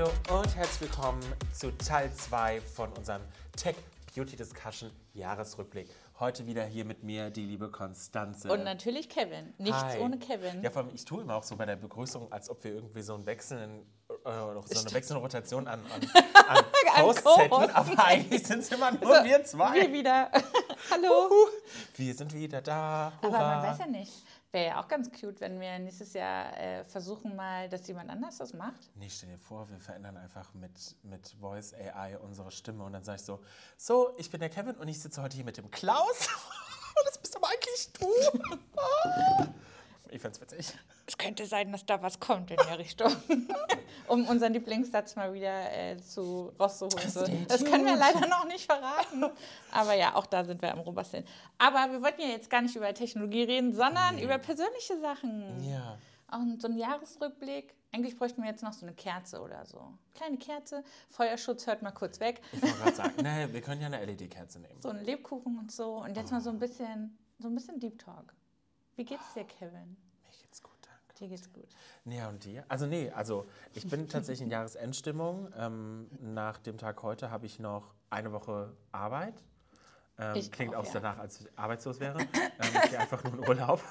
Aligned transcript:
Hallo 0.00 0.12
und 0.30 0.56
herzlich 0.56 0.88
willkommen 0.88 1.20
zu 1.52 1.76
Teil 1.76 2.10
2 2.10 2.62
von 2.62 2.90
unserem 2.94 3.20
Tech 3.54 3.76
Beauty 4.14 4.34
Discussion 4.34 4.90
Jahresrückblick. 5.12 5.90
Heute 6.18 6.46
wieder 6.46 6.64
hier 6.64 6.86
mit 6.86 7.02
mir 7.02 7.28
die 7.28 7.44
liebe 7.44 7.70
Konstanze. 7.70 8.50
Und 8.50 8.64
natürlich 8.64 9.10
Kevin. 9.10 9.52
Nichts 9.58 9.82
Hi. 9.82 9.98
ohne 9.98 10.18
Kevin. 10.18 10.62
Ja, 10.62 10.70
vor 10.70 10.84
allem, 10.84 10.94
ich 10.94 11.04
tue 11.04 11.20
immer 11.20 11.34
auch 11.34 11.42
so 11.42 11.54
bei 11.54 11.66
der 11.66 11.76
Begrüßung, 11.76 12.32
als 12.32 12.48
ob 12.48 12.64
wir 12.64 12.72
irgendwie 12.72 13.02
so 13.02 13.14
einen 13.14 13.26
wechselnden, 13.26 13.80
äh, 14.08 14.14
so 14.24 14.80
eine 14.80 14.92
wechselnde 14.94 15.20
Rotation 15.20 15.68
an, 15.68 15.80
an, 15.94 16.00
an 16.48 17.04
Hosts 17.04 17.36
hätten, 17.36 17.50
Co-Host. 17.50 17.74
aber 17.74 18.04
eigentlich 18.06 18.46
sind 18.46 18.60
es 18.60 18.72
immer 18.72 18.92
nur 18.92 19.02
wir 19.02 19.44
zwei. 19.44 19.74
Wir 19.74 19.92
wieder. 19.92 20.30
Hallo. 20.90 21.28
Wir 21.96 22.14
sind 22.14 22.32
wieder 22.32 22.62
da. 22.62 23.12
Aber 23.20 23.28
Hurra. 23.28 23.60
man 23.60 23.70
weiß 23.70 23.78
ja 23.80 23.86
nicht. 23.86 24.12
Wäre 24.52 24.66
ja 24.66 24.82
auch 24.82 24.88
ganz 24.88 25.10
cute, 25.12 25.40
wenn 25.40 25.60
wir 25.60 25.78
nächstes 25.78 26.12
Jahr 26.12 26.56
äh, 26.58 26.84
versuchen 26.84 27.36
mal, 27.36 27.68
dass 27.68 27.86
jemand 27.86 28.10
anders 28.10 28.38
das 28.38 28.52
macht. 28.52 28.90
Nee, 28.96 29.08
stell 29.08 29.28
dir 29.28 29.38
vor, 29.38 29.70
wir 29.70 29.78
verändern 29.78 30.16
einfach 30.16 30.52
mit, 30.54 30.96
mit 31.04 31.36
Voice 31.40 31.72
AI 31.72 32.18
unsere 32.18 32.50
Stimme 32.50 32.82
und 32.82 32.92
dann 32.92 33.04
sage 33.04 33.16
ich 33.20 33.24
so, 33.24 33.40
so, 33.76 34.12
ich 34.18 34.28
bin 34.28 34.40
der 34.40 34.50
Kevin 34.50 34.74
und 34.74 34.88
ich 34.88 35.00
sitze 35.00 35.22
heute 35.22 35.36
hier 35.36 35.44
mit 35.44 35.56
dem 35.56 35.70
Klaus. 35.70 36.28
Und 37.00 37.06
das 37.06 37.18
bist 37.18 37.36
aber 37.36 37.48
eigentlich 37.48 37.92
du. 37.92 39.50
Ich 40.12 40.20
find's 40.20 40.40
witzig. 40.40 40.74
Es 41.06 41.16
könnte 41.16 41.46
sein, 41.46 41.70
dass 41.70 41.86
da 41.86 42.02
was 42.02 42.18
kommt 42.18 42.50
in 42.50 42.56
der 42.56 42.78
Richtung. 42.78 43.10
um 44.10 44.26
unseren 44.26 44.52
Lieblingssatz 44.52 45.16
mal 45.16 45.32
wieder 45.32 45.72
äh, 45.72 45.96
zu. 45.98 46.52
Stay 46.68 47.46
Das 47.48 47.64
können 47.64 47.86
wir 47.86 47.96
leider 47.96 48.26
noch 48.26 48.44
nicht 48.46 48.66
verraten. 48.66 49.24
Aber 49.72 49.94
ja, 49.94 50.14
auch 50.16 50.26
da 50.26 50.44
sind 50.44 50.60
wir 50.60 50.72
am 50.72 50.80
Robasteln. 50.80 51.24
Aber 51.58 51.92
wir 51.92 52.02
wollten 52.02 52.20
ja 52.20 52.28
jetzt 52.28 52.50
gar 52.50 52.60
nicht 52.60 52.74
über 52.74 52.92
Technologie 52.92 53.44
reden, 53.44 53.72
sondern 53.74 54.18
über 54.18 54.38
persönliche 54.38 55.00
Sachen. 55.00 55.62
Ja. 55.64 55.96
Und 56.32 56.60
so 56.60 56.68
ein 56.68 56.76
Jahresrückblick. 56.76 57.74
Eigentlich 57.92 58.16
bräuchten 58.16 58.42
wir 58.42 58.50
jetzt 58.50 58.62
noch 58.62 58.72
so 58.72 58.86
eine 58.86 58.94
Kerze 58.94 59.40
oder 59.40 59.64
so. 59.64 59.94
Kleine 60.14 60.36
Kerze. 60.38 60.84
Feuerschutz 61.08 61.66
hört 61.66 61.82
mal 61.82 61.90
kurz 61.90 62.20
weg. 62.20 62.40
Ich 62.52 62.62
wollte 62.62 62.78
gerade 62.78 62.96
sagen, 62.96 63.14
nee, 63.22 63.52
wir 63.52 63.60
können 63.60 63.80
ja 63.80 63.88
eine 63.88 64.04
LED-Kerze 64.04 64.60
nehmen. 64.60 64.80
So 64.80 64.90
ein 64.90 65.04
Lebkuchen 65.04 65.58
und 65.58 65.72
so. 65.72 65.96
Und 65.96 66.16
jetzt 66.16 66.30
mal 66.30 66.40
so 66.40 66.50
ein 66.50 66.58
bisschen, 66.58 67.18
so 67.38 67.48
ein 67.48 67.54
bisschen 67.54 67.80
Deep 67.80 67.98
Talk. 67.98 68.32
Wie 68.94 69.04
geht's 69.04 69.34
dir, 69.34 69.44
Kevin? 69.44 69.96
Mir 70.22 70.30
geht's 70.40 70.62
gut, 70.62 70.76
danke. 70.82 71.09
Dir 71.20 71.28
geht's 71.28 71.52
gut. 71.52 71.68
Ja, 72.06 72.30
und 72.30 72.42
dir? 72.44 72.64
Also 72.68 72.86
nee, 72.86 73.10
also 73.10 73.46
ich 73.74 73.88
bin 73.88 74.08
tatsächlich 74.08 74.46
in 74.46 74.50
Jahresendstimmung. 74.50 75.52
Ähm, 75.54 76.08
nach 76.18 76.58
dem 76.58 76.78
Tag 76.78 77.02
heute 77.02 77.30
habe 77.30 77.44
ich 77.44 77.58
noch 77.58 77.94
eine 78.08 78.32
Woche 78.32 78.74
Arbeit. 78.90 79.34
Ähm, 80.18 80.50
klingt 80.50 80.74
auch, 80.74 80.80
auch 80.80 80.86
ja. 80.86 80.92
danach, 80.94 81.18
als 81.18 81.40
ich 81.40 81.58
arbeitslos 81.58 82.00
wäre. 82.00 82.18
ähm, 82.20 82.28
ich 82.84 82.90
gehe 82.90 82.98
einfach 82.98 83.22
nur 83.22 83.34
in 83.34 83.48
Urlaub. 83.48 83.82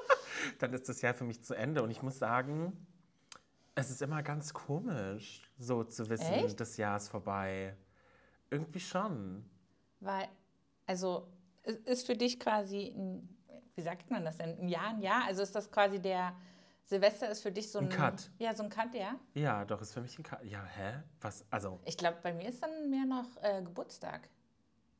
Dann 0.58 0.72
ist 0.72 0.88
das 0.88 1.02
Jahr 1.02 1.14
für 1.14 1.24
mich 1.24 1.44
zu 1.44 1.54
Ende. 1.54 1.84
Und 1.84 1.90
ich 1.92 2.02
muss 2.02 2.18
sagen, 2.18 2.86
es 3.76 3.90
ist 3.90 4.02
immer 4.02 4.22
ganz 4.24 4.52
komisch, 4.52 5.48
so 5.58 5.84
zu 5.84 6.08
wissen, 6.08 6.32
Echt? 6.32 6.60
das 6.60 6.76
Jahr 6.76 6.96
ist 6.96 7.08
vorbei. 7.08 7.76
Irgendwie 8.50 8.80
schon. 8.80 9.48
Weil, 10.00 10.28
also, 10.86 11.28
es 11.62 11.76
ist 11.76 12.06
für 12.06 12.16
dich 12.16 12.40
quasi, 12.40 12.92
ein, 12.96 13.28
wie 13.76 13.82
sagt 13.82 14.10
man 14.10 14.24
das 14.24 14.38
denn, 14.38 14.58
ein 14.58 14.68
Jahr, 14.68 14.88
ein 14.88 15.00
Jahr? 15.00 15.24
Also 15.26 15.42
ist 15.42 15.54
das 15.54 15.70
quasi 15.70 16.00
der, 16.00 16.34
Silvester 16.84 17.30
ist 17.30 17.42
für 17.42 17.52
dich 17.52 17.70
so 17.70 17.78
ein... 17.78 17.84
Ein 17.86 17.90
Cut. 17.90 18.30
Ja, 18.38 18.54
so 18.54 18.62
ein 18.64 18.68
Cut, 18.70 18.94
ja. 18.94 19.16
Ja, 19.34 19.64
doch, 19.64 19.80
ist 19.80 19.92
für 19.94 20.00
mich 20.00 20.18
ein 20.18 20.22
Ka 20.22 20.40
Ja, 20.42 20.64
hä? 20.64 21.02
Was? 21.20 21.44
Also, 21.50 21.80
Ich 21.84 21.96
glaube, 21.96 22.18
bei 22.22 22.32
mir 22.32 22.48
ist 22.48 22.62
dann 22.62 22.90
mehr 22.90 23.06
noch 23.06 23.26
äh, 23.42 23.62
Geburtstag. 23.62 24.28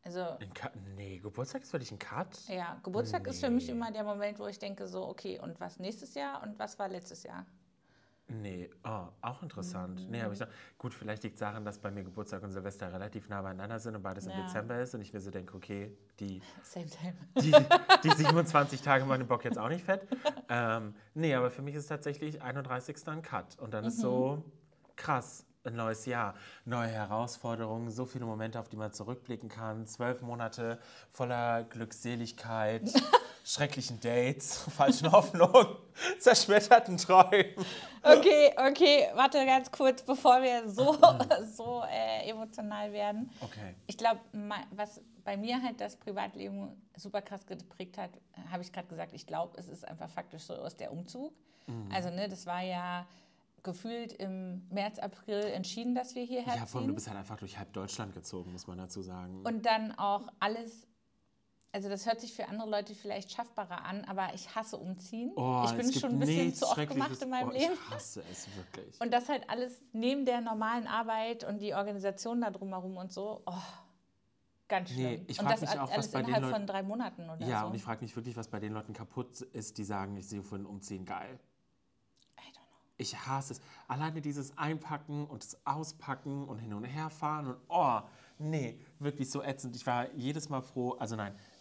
Also, 0.05 0.21
ein 0.21 0.53
Ka 0.55 0.71
nee, 0.97 1.19
Geburtstag 1.19 1.63
ist 1.63 1.71
für 1.71 1.79
dich 1.79 1.93
ein 1.93 1.99
Cut? 1.99 2.49
ja, 2.49 2.81
Geburtstag 2.83 3.27
ist 3.27 3.41
für 3.41 3.51
mich 3.51 3.67
Nee. 3.67 3.73
immer 3.73 3.91
der 3.93 4.05
Moment, 4.05 4.39
wo 4.39 4.47
ich 4.47 4.59
denke 4.59 4.87
so, 4.87 5.07
okay, 5.07 5.39
und 5.39 5.61
was 5.61 5.79
nächstes 5.79 6.15
Jahr 6.15 6.43
und 6.43 6.59
was 6.59 6.79
war 6.79 6.89
letztes 6.89 7.23
Jahr? 7.23 7.47
Nee, 8.41 8.71
oh, 8.85 9.09
auch 9.21 9.43
interessant. 9.43 10.09
Nee, 10.09 10.23
aber 10.23 10.33
ich 10.33 10.41
noch, 10.41 10.49
gut, 10.79 10.95
vielleicht 10.95 11.23
liegt 11.23 11.35
es 11.35 11.41
daran, 11.41 11.65
dass 11.65 11.79
bei 11.79 11.91
mir 11.91 12.03
Geburtstag 12.03 12.43
und 12.43 12.51
Silvester 12.53 12.93
relativ 12.93 13.29
nah 13.29 13.43
beieinander 13.43 13.79
sind 13.79 13.95
und 13.97 14.03
beides 14.03 14.27
im 14.27 14.33
Ja. 14.33 14.43
Dezember 14.43 14.81
ist 14.81 14.95
und 14.95 15.03
ich 15.03 15.13
mir 15.13 15.21
so 15.21 15.31
denke, 15.31 15.57
okay, 15.57 15.93
die, 16.19 16.41
Same, 16.63 16.87
same. 16.89 17.15
die, 17.41 17.55
die 18.05 18.11
27 18.11 18.81
Tage 18.81 19.05
machen 19.05 19.21
den 19.21 19.29
Bock 19.29 19.45
jetzt 19.45 19.59
auch 19.59 19.69
nicht 19.69 19.85
fett. 19.85 20.07
Ähm, 20.55 20.95
nee, 21.15 21.35
aber 21.35 21.51
für 21.51 21.63
mich 21.63 21.75
ist 21.75 21.87
tatsächlich 21.87 22.43
31. 22.43 23.09
ein 23.09 23.23
Cut 23.23 23.59
und 23.59 23.73
dann 23.73 23.85
ist 23.87 24.01
so 24.01 24.45
krass. 24.97 25.47
Ein 25.65 25.77
neues 25.77 26.05
Jahr, 26.07 26.35
neue 26.67 26.89
Herausforderungen, 26.89 27.91
so 27.91 28.05
viele 28.05 28.27
Momente, 28.27 28.59
auf 28.61 28.69
die 28.69 28.77
man 28.77 28.93
zurückblicken 28.93 29.49
kann. 29.49 29.87
Zwölf 29.87 30.21
Monate 30.21 30.79
voller 31.13 31.63
Glückseligkeit, 31.65 32.83
schrecklichen 33.45 34.01
Dates, 34.01 34.59
falschen 34.77 35.11
Hoffnungen, 35.11 35.67
zerschmetterten 36.19 36.97
Träumen. 36.97 37.55
Okay, 38.03 38.53
okay, 38.57 39.09
warte 39.15 39.45
ganz 39.47 39.71
kurz, 39.71 40.03
bevor 40.03 40.43
wir 40.43 40.69
so, 40.69 40.97
so 41.57 41.83
äh, 41.91 42.29
emotional 42.29 42.93
werden. 42.93 43.31
Okay. 43.41 43.75
Ich 43.87 43.97
glaube, 43.97 44.21
was 44.71 45.01
bei 45.25 45.37
mir 45.37 45.63
halt 45.63 45.81
das 45.81 45.97
Privatleben 45.97 46.69
super 46.97 47.23
krass 47.23 47.47
geprägt 47.47 47.97
hat, 47.99 48.11
habe 48.51 48.63
ich 48.63 48.73
gerade 48.73 48.89
gesagt, 48.89 49.13
ich 49.13 49.27
glaube, 49.27 49.57
es 49.59 49.69
ist 49.69 49.87
einfach 49.87 50.11
faktisch 50.11 50.43
so 50.43 50.55
aus 50.55 50.77
der 50.77 50.93
Umzug. 50.93 51.33
Also, 51.93 52.11
ne, 52.11 52.29
das 52.29 52.45
war 52.45 52.61
ja 52.61 53.07
gefühlt 53.63 54.13
im 54.15 54.67
März, 54.71 54.99
April 54.99 55.45
entschieden, 55.45 55.95
dass 55.95 56.15
wir 56.17 56.25
hierher 56.25 56.57
Ja, 56.57 56.67
vor 56.67 56.81
allem, 56.81 56.89
du 56.89 56.93
ziehen. 56.93 56.95
bist 56.97 57.09
halt 57.09 57.19
einfach 57.19 57.37
durch 57.37 57.57
halb 57.57 57.73
Deutschland 57.73 58.13
gezogen, 58.15 58.51
muss 58.53 58.67
man 58.67 58.79
dazu 58.79 59.01
sagen. 59.03 59.43
Und 59.45 59.65
dann 59.65 59.97
auch 59.97 60.27
alles, 60.41 60.89
also 61.73 61.89
das 61.89 62.05
hört 62.07 62.21
sich 62.21 62.35
für 62.35 62.49
andere 62.49 62.69
Leute 62.69 62.95
vielleicht 62.95 63.33
schaffbarer 63.33 63.85
an, 63.85 64.05
aber 64.05 64.35
ich 64.35 64.55
hasse 64.55 64.77
umziehen. 64.77 65.33
Oh, 65.37 65.65
ich 65.65 65.73
bin 65.73 65.93
schon 65.93 66.13
ein 66.13 66.19
bisschen 66.19 66.55
zu 66.55 66.67
oft 66.67 66.89
gemacht 66.89 67.21
in 67.23 67.31
meinem 67.31 67.49
oh, 67.49 67.53
Leben. 67.53 67.73
Ich 67.73 67.91
hasse 67.91 68.23
es 68.31 68.47
wirklich. 68.55 69.01
Und 69.01 69.11
das 69.11 69.29
halt 69.31 69.49
alles 69.49 69.81
neben 69.93 70.27
der 70.27 70.43
normalen 70.43 70.87
Arbeit 70.87 71.45
und 71.45 71.61
die 71.61 71.75
Organisation 71.75 72.43
da 72.43 72.51
drumherum 72.51 72.99
und 72.99 73.11
so, 73.11 73.43
oh, 73.47 73.55
ganz 74.69 74.91
schlimm. 74.91 75.03
Nee, 75.03 75.25
ich 75.29 75.41
und 75.41 75.51
das 75.51 75.63
mich 75.63 75.71
auch, 75.71 75.85
was 75.85 75.91
alles 75.93 76.11
bei 76.11 76.21
den 76.21 76.29
innerhalb 76.29 76.43
Leuten- 76.43 76.57
von 76.57 76.67
drei 76.67 76.83
Monaten 76.83 77.31
oder 77.31 77.47
ja, 77.47 77.61
so. 77.61 77.67
und 77.69 77.75
ich 77.75 77.83
frage 77.83 78.03
mich 78.03 78.15
wirklich, 78.15 78.37
was 78.37 78.49
bei 78.49 78.61
den 78.61 78.75
Leuten 78.75 78.93
kaputt 78.93 79.41
ist, 79.41 79.79
die 79.79 79.85
sagen, 79.85 80.17
ich 80.19 80.29
sehe 80.29 80.43
vorhin 80.43 80.67
umziehen 80.67 81.07
geil. 81.07 81.41
I 82.39 82.41
don't 82.51 82.53
know. 82.53 82.63
Ich 82.99 83.17
hasse 83.17 83.55
es. 83.55 83.61
Alleine 83.89 84.21
dieses 84.21 84.59
Einpacken 84.59 85.27
und 85.27 85.43
das 85.43 85.59
Auspacken 85.67 86.47
und 86.49 86.59
hin 86.59 86.75
und 86.75 86.85
her 86.85 87.09
fahren 87.09 87.47
und 87.47 87.57
oh, 87.69 88.01
nee, 88.39 88.79
wirklich 88.99 89.31
so 89.31 89.43
ätzend. 89.43 89.77
Ich 89.77 89.87
war 89.87 90.11
jedes 90.13 90.49
Mal 90.49 90.61
froh, 90.61 90.93
also 90.99 91.17
nein, 91.17 91.35
ich 91.35 91.52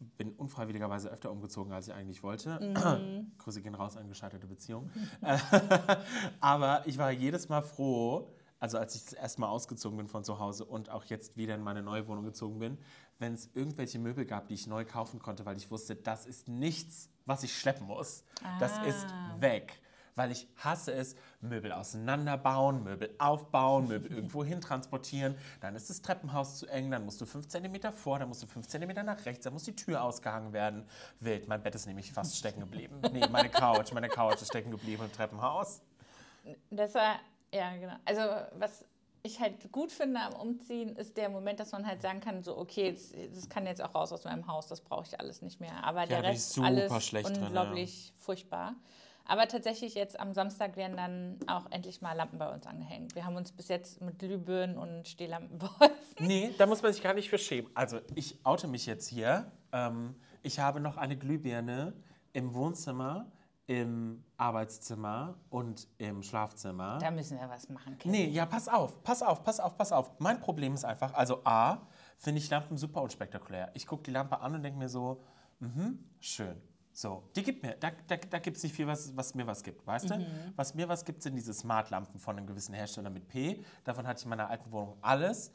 bin 0.00 0.32
unfreiwilligerweise 0.32 1.08
öfter 1.10 1.30
umgezogen, 1.30 1.72
als 1.72 1.88
ich 1.88 1.94
eigentlich 1.94 2.22
wollte. 2.22 2.60
Mhm. 2.60 3.32
Grüße 3.38 3.62
gehen 3.62 3.74
raus 3.74 3.96
an 3.96 4.08
gescheiterte 4.08 4.46
Beziehungen. 4.46 4.90
Aber 6.40 6.82
ich 6.86 6.98
war 6.98 7.10
jedes 7.10 7.48
Mal 7.48 7.62
froh, 7.62 8.30
also 8.60 8.78
als 8.78 8.94
ich 8.94 9.04
das 9.04 9.12
erste 9.12 9.40
Mal 9.40 9.48
ausgezogen 9.48 9.96
bin 9.96 10.08
von 10.08 10.24
zu 10.24 10.38
Hause 10.38 10.64
und 10.64 10.90
auch 10.90 11.04
jetzt 11.04 11.36
wieder 11.36 11.54
in 11.54 11.62
meine 11.62 11.82
neue 11.82 12.06
Wohnung 12.08 12.24
gezogen 12.24 12.58
bin, 12.58 12.78
wenn 13.18 13.34
es 13.34 13.50
irgendwelche 13.54 13.98
Möbel 13.98 14.24
gab, 14.24 14.46
die 14.48 14.54
ich 14.54 14.66
neu 14.66 14.84
kaufen 14.84 15.18
konnte, 15.20 15.44
weil 15.46 15.56
ich 15.56 15.70
wusste, 15.70 15.96
das 15.96 16.26
ist 16.26 16.48
nichts, 16.48 17.10
was 17.26 17.42
ich 17.42 17.56
schleppen 17.58 17.86
muss. 17.86 18.24
Das 18.60 18.78
ist 18.86 19.06
Ah. 19.06 19.36
weg. 19.40 19.80
Weil 20.18 20.32
ich 20.32 20.48
hasse 20.56 20.92
es, 20.92 21.14
Möbel 21.40 21.72
auseinanderbauen, 21.72 22.82
Möbel 22.82 23.14
aufbauen, 23.18 23.86
Möbel 23.86 24.12
irgendwo 24.12 24.44
hin 24.44 24.60
transportieren. 24.60 25.36
Dann 25.60 25.76
ist 25.76 25.88
das 25.88 26.02
Treppenhaus 26.02 26.58
zu 26.58 26.66
eng, 26.66 26.90
dann 26.90 27.04
musst 27.04 27.20
du 27.20 27.26
5 27.26 27.46
cm 27.46 27.92
vor, 27.92 28.18
dann 28.18 28.28
musst 28.28 28.42
du 28.42 28.48
5 28.48 28.66
cm 28.66 29.06
nach 29.06 29.24
rechts, 29.24 29.44
dann 29.44 29.52
muss 29.52 29.62
die 29.62 29.76
Tür 29.76 30.02
ausgehangen 30.02 30.52
werden. 30.52 30.84
Wild, 31.20 31.46
mein 31.46 31.62
Bett 31.62 31.76
ist 31.76 31.86
nämlich 31.86 32.12
fast 32.12 32.36
stecken 32.36 32.60
geblieben. 32.60 33.00
Nee, 33.12 33.28
meine 33.30 33.48
Couch, 33.48 33.92
meine 33.92 34.08
Couch 34.08 34.42
ist 34.42 34.48
stecken 34.48 34.72
geblieben 34.72 35.04
im 35.04 35.12
Treppenhaus. 35.12 35.80
Das 36.70 36.94
war, 36.94 37.16
ja, 37.54 37.76
genau. 37.76 37.94
Also, 38.04 38.22
was 38.58 38.84
ich 39.22 39.40
halt 39.40 39.70
gut 39.72 39.92
finde 39.92 40.20
am 40.20 40.34
Umziehen, 40.34 40.96
ist 40.96 41.16
der 41.16 41.28
Moment, 41.28 41.60
dass 41.60 41.72
man 41.72 41.86
halt 41.86 42.02
sagen 42.02 42.20
kann, 42.20 42.42
so, 42.42 42.56
okay, 42.56 42.92
das, 42.92 43.12
das 43.34 43.48
kann 43.48 43.66
jetzt 43.66 43.82
auch 43.82 43.94
raus 43.94 44.12
aus 44.12 44.24
meinem 44.24 44.46
Haus, 44.46 44.66
das 44.66 44.80
brauche 44.80 45.06
ich 45.06 45.18
alles 45.20 45.42
nicht 45.42 45.60
mehr. 45.60 45.84
Aber 45.84 46.06
der 46.06 46.16
bin 46.16 46.24
ich 46.24 46.30
Rest 46.30 46.52
super 46.54 46.66
alles 46.66 47.06
schlecht 47.06 47.28
drin, 47.28 47.40
ja. 47.40 47.46
unglaublich 47.46 48.12
furchtbar. 48.18 48.74
Aber 49.28 49.46
tatsächlich 49.46 49.94
jetzt 49.94 50.18
am 50.18 50.32
Samstag 50.32 50.76
werden 50.76 50.96
dann 50.96 51.38
auch 51.46 51.70
endlich 51.70 52.00
mal 52.00 52.14
Lampen 52.14 52.38
bei 52.38 52.52
uns 52.52 52.66
angehängt. 52.66 53.14
Wir 53.14 53.26
haben 53.26 53.36
uns 53.36 53.52
bis 53.52 53.68
jetzt 53.68 54.00
mit 54.00 54.18
Glühbirnen 54.18 54.78
und 54.78 55.06
Stehlampen 55.06 55.58
beholfen. 55.58 55.94
Nee, 56.18 56.54
da 56.56 56.66
muss 56.66 56.82
man 56.82 56.92
sich 56.92 57.02
gar 57.02 57.12
nicht 57.12 57.28
für 57.28 57.38
schämen. 57.38 57.70
Also 57.74 58.00
ich 58.14 58.44
oute 58.44 58.66
mich 58.66 58.86
jetzt 58.86 59.06
hier. 59.06 59.52
Ähm, 59.70 60.16
ich 60.42 60.58
habe 60.60 60.80
noch 60.80 60.96
eine 60.96 61.14
Glühbirne 61.14 61.92
im 62.32 62.54
Wohnzimmer, 62.54 63.30
im 63.66 64.24
Arbeitszimmer 64.38 65.34
und 65.50 65.88
im 65.98 66.22
Schlafzimmer. 66.22 66.96
Da 66.98 67.10
müssen 67.10 67.38
wir 67.38 67.50
was 67.50 67.68
machen. 67.68 67.98
Kevin. 67.98 68.12
Nee, 68.12 68.28
ja, 68.28 68.46
pass 68.46 68.66
auf, 68.66 69.02
pass 69.02 69.22
auf, 69.22 69.44
pass 69.44 69.60
auf, 69.60 69.76
pass 69.76 69.92
auf. 69.92 70.18
Mein 70.20 70.40
Problem 70.40 70.72
ist 70.72 70.86
einfach, 70.86 71.12
also 71.12 71.42
A, 71.44 71.86
finde 72.16 72.38
ich 72.38 72.48
Lampen 72.48 72.78
super 72.78 73.02
unspektakulär. 73.02 73.70
Ich 73.74 73.86
gucke 73.86 74.04
die 74.04 74.10
Lampe 74.10 74.40
an 74.40 74.54
und 74.54 74.62
denke 74.62 74.78
mir 74.78 74.88
so, 74.88 75.22
mhm, 75.60 76.02
schön. 76.18 76.56
So, 76.98 77.22
die 77.36 77.44
gibt 77.44 77.62
mir, 77.62 77.76
da, 77.78 77.92
da, 78.08 78.16
da 78.16 78.40
gibt 78.40 78.56
es 78.56 78.64
nicht 78.64 78.74
viel, 78.74 78.88
was, 78.88 79.16
was 79.16 79.32
mir 79.32 79.46
was 79.46 79.62
gibt, 79.62 79.86
weißt 79.86 80.10
du? 80.10 80.26
Was 80.56 80.74
mir 80.74 80.88
was 80.88 81.04
gibt, 81.04 81.22
sind 81.22 81.36
diese 81.36 81.54
Smart-Lampen 81.54 82.18
von 82.18 82.36
einem 82.36 82.48
gewissen 82.48 82.74
Hersteller 82.74 83.08
mit 83.08 83.28
P. 83.28 83.62
Davon 83.84 84.04
hatte 84.04 84.18
ich 84.18 84.24
in 84.24 84.30
meiner 84.30 84.50
alten 84.50 84.72
Wohnung 84.72 84.98
alles. 85.00 85.52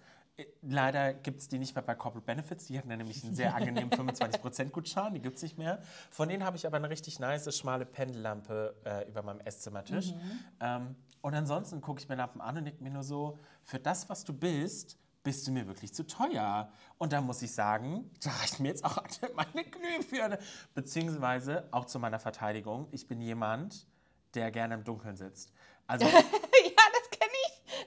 Leider 0.62 1.14
gibt 1.14 1.42
es 1.42 1.50
die 1.50 1.60
nicht 1.60 1.76
mehr 1.76 1.84
bei 1.84 1.96
Corporate 1.96 2.26
Benefits. 2.26 2.68
Die 2.68 2.78
hatten 2.78 2.90
ja 2.90 2.96
nämlich 2.96 3.26
einen 3.26 3.36
sehr 3.36 3.54
angenehmen 3.56 3.92
25% 3.92 4.70
Gutschein. 4.70 5.16
Die 5.16 5.20
gibt 5.20 5.36
es 5.36 5.44
nicht 5.44 5.58
mehr. 5.58 5.82
Von 6.12 6.30
denen 6.30 6.46
habe 6.46 6.56
ich 6.56 6.66
aber 6.66 6.78
eine 6.78 6.90
richtig 6.90 7.20
nice, 7.20 7.54
schmale 7.58 7.86
Pendellampe 7.86 8.74
äh, 8.86 9.10
über 9.10 9.22
meinem 9.22 9.42
Esszimmertisch. 9.42 10.14
Mhm. 10.14 10.40
Ähm, 10.62 10.96
und 11.20 11.34
ansonsten 11.34 11.82
gucke 11.82 12.00
ich 12.00 12.08
mir 12.08 12.16
Lampen 12.16 12.40
an 12.40 12.58
und 12.58 12.64
denke 12.64 12.82
mir 12.82 12.90
nur 12.90 13.04
so, 13.04 13.38
für 13.64 13.80
das, 13.80 14.08
was 14.08 14.24
du 14.24 14.32
bist, 14.32 14.98
bist 15.24 15.48
du 15.48 15.52
mir 15.52 15.68
wirklich 15.68 15.94
zu 15.94 16.06
teuer. 16.06 16.72
Und 16.98 17.14
da 17.14 17.22
muss 17.22 17.42
ich 17.42 17.54
sagen, 17.54 18.12
da 18.24 18.32
reicht 18.32 18.60
mir 18.60 18.70
jetzt 18.70 18.84
auch 18.84 19.02
meine 19.36 19.66
Glühbirne. 19.66 20.38
Beziehungsweise 20.76 21.68
auch 21.72 21.86
zu 21.86 22.00
meiner 22.00 22.20
Verteidigung, 22.20 22.88
ich 22.92 23.08
bin 23.08 23.22
jemand, 23.22 23.88
der 24.34 24.52
gerne 24.52 24.76
im 24.76 24.84
Dunkeln 24.84 25.16
sitzt. 25.16 25.54
Also 25.88 26.06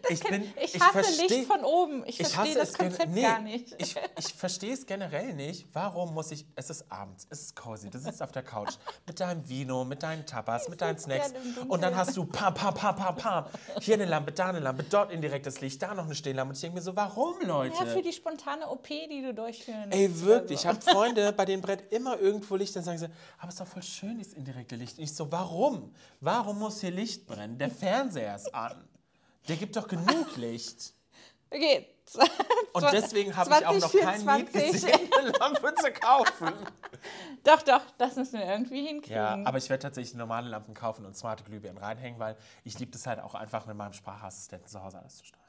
ich, 0.08 0.20
bin, 0.20 0.42
ich, 0.62 0.74
ich 0.74 0.80
hasse 0.80 0.92
versteh, 0.92 1.26
Licht 1.26 1.46
von 1.46 1.64
oben. 1.64 2.04
Ich, 2.06 2.20
ich 2.20 2.28
verstehe 2.28 2.54
das 2.54 2.74
Konzept 2.74 3.12
nee, 3.12 3.22
gar 3.22 3.40
nicht. 3.40 3.74
Ich, 3.78 3.96
ich 4.18 4.34
verstehe 4.34 4.72
es 4.72 4.86
generell 4.86 5.34
nicht. 5.34 5.66
Warum 5.72 6.14
muss 6.14 6.30
ich. 6.30 6.46
Es 6.54 6.70
ist 6.70 6.90
abends, 6.90 7.26
es 7.30 7.42
ist 7.42 7.56
cozy, 7.56 7.90
du 7.90 7.98
sitzt 7.98 8.22
auf 8.22 8.32
der 8.32 8.42
Couch 8.42 8.74
mit 9.06 9.20
deinem 9.20 9.48
Vino, 9.48 9.84
mit 9.84 10.02
deinen 10.02 10.26
Tapas, 10.26 10.68
mit 10.68 10.80
deinen 10.80 10.98
Snacks. 10.98 11.32
Und 11.68 11.82
dann 11.82 11.96
hast 11.96 12.16
du 12.16 12.24
pam, 12.24 12.54
pam, 12.54 12.74
pam, 12.74 12.96
pam, 12.96 13.16
pam. 13.16 13.46
Hier 13.80 13.94
eine 13.94 14.06
Lampe, 14.06 14.32
da 14.32 14.48
eine 14.48 14.60
Lampe, 14.60 14.84
dort 14.84 15.10
indirektes 15.10 15.60
Licht, 15.60 15.82
da 15.82 15.94
noch 15.94 16.04
eine 16.04 16.14
Stehlampe. 16.14 16.50
Und 16.50 16.56
ich 16.56 16.60
denke 16.60 16.76
mir 16.76 16.82
so, 16.82 16.96
warum, 16.96 17.40
Leute? 17.42 17.74
Ja, 17.78 17.86
für 17.86 18.02
die 18.02 18.12
spontane 18.12 18.68
OP, 18.68 18.86
die 18.88 19.22
du 19.22 19.34
durchführen 19.34 19.90
Ey, 19.90 20.20
wirklich. 20.22 20.60
Ich 20.60 20.66
habe 20.66 20.80
Freunde, 20.80 21.32
bei 21.36 21.44
denen 21.44 21.62
brennt 21.62 21.84
immer 21.90 22.18
irgendwo 22.18 22.56
Licht. 22.56 22.74
Dann 22.76 22.84
sagen 22.84 22.98
sie, 22.98 23.06
aber 23.38 23.48
es 23.48 23.54
ist 23.54 23.60
doch 23.60 23.66
voll 23.66 23.82
schön, 23.82 24.18
dieses 24.18 24.34
indirekte 24.34 24.76
Licht. 24.76 24.98
Und 24.98 25.04
ich 25.04 25.14
so, 25.14 25.30
warum? 25.30 25.94
Warum 26.20 26.58
muss 26.58 26.80
hier 26.80 26.90
Licht 26.90 27.26
brennen? 27.26 27.58
Der 27.58 27.70
Fernseher 27.70 28.34
ist 28.36 28.54
an. 28.54 28.84
Der 29.48 29.56
gibt 29.56 29.76
doch 29.76 29.88
genug 29.88 30.36
Licht. 30.36 30.92
Okay. 31.48 31.86
Und 32.72 32.92
deswegen 32.92 33.36
habe 33.36 33.50
ich 33.50 33.66
auch 33.66 33.78
noch 33.78 33.92
kein 33.92 34.26
Lied 34.26 34.52
gesehen, 34.52 35.10
eine 35.16 35.30
Lampe 35.30 35.74
zu 35.76 35.92
kaufen. 35.92 36.52
Doch, 37.44 37.62
doch, 37.62 37.82
das 37.98 38.16
müssen 38.16 38.40
wir 38.40 38.46
irgendwie 38.46 38.84
hinkriegen. 38.84 39.16
Ja, 39.16 39.38
aber 39.44 39.58
ich 39.58 39.70
werde 39.70 39.82
tatsächlich 39.82 40.14
normale 40.14 40.48
Lampen 40.48 40.74
kaufen 40.74 41.06
und 41.06 41.16
smarte 41.16 41.44
Glühbirnen 41.44 41.80
reinhängen, 41.80 42.18
weil 42.18 42.36
ich 42.64 42.76
liebe 42.80 42.96
es 42.96 43.06
halt 43.06 43.20
auch 43.20 43.36
einfach 43.36 43.66
mit 43.66 43.76
meinem 43.76 43.92
Sprachassistenten 43.92 44.68
zu 44.68 44.82
Hause 44.82 44.98
alles 44.98 45.18
zu 45.18 45.26
steuern. 45.26 45.44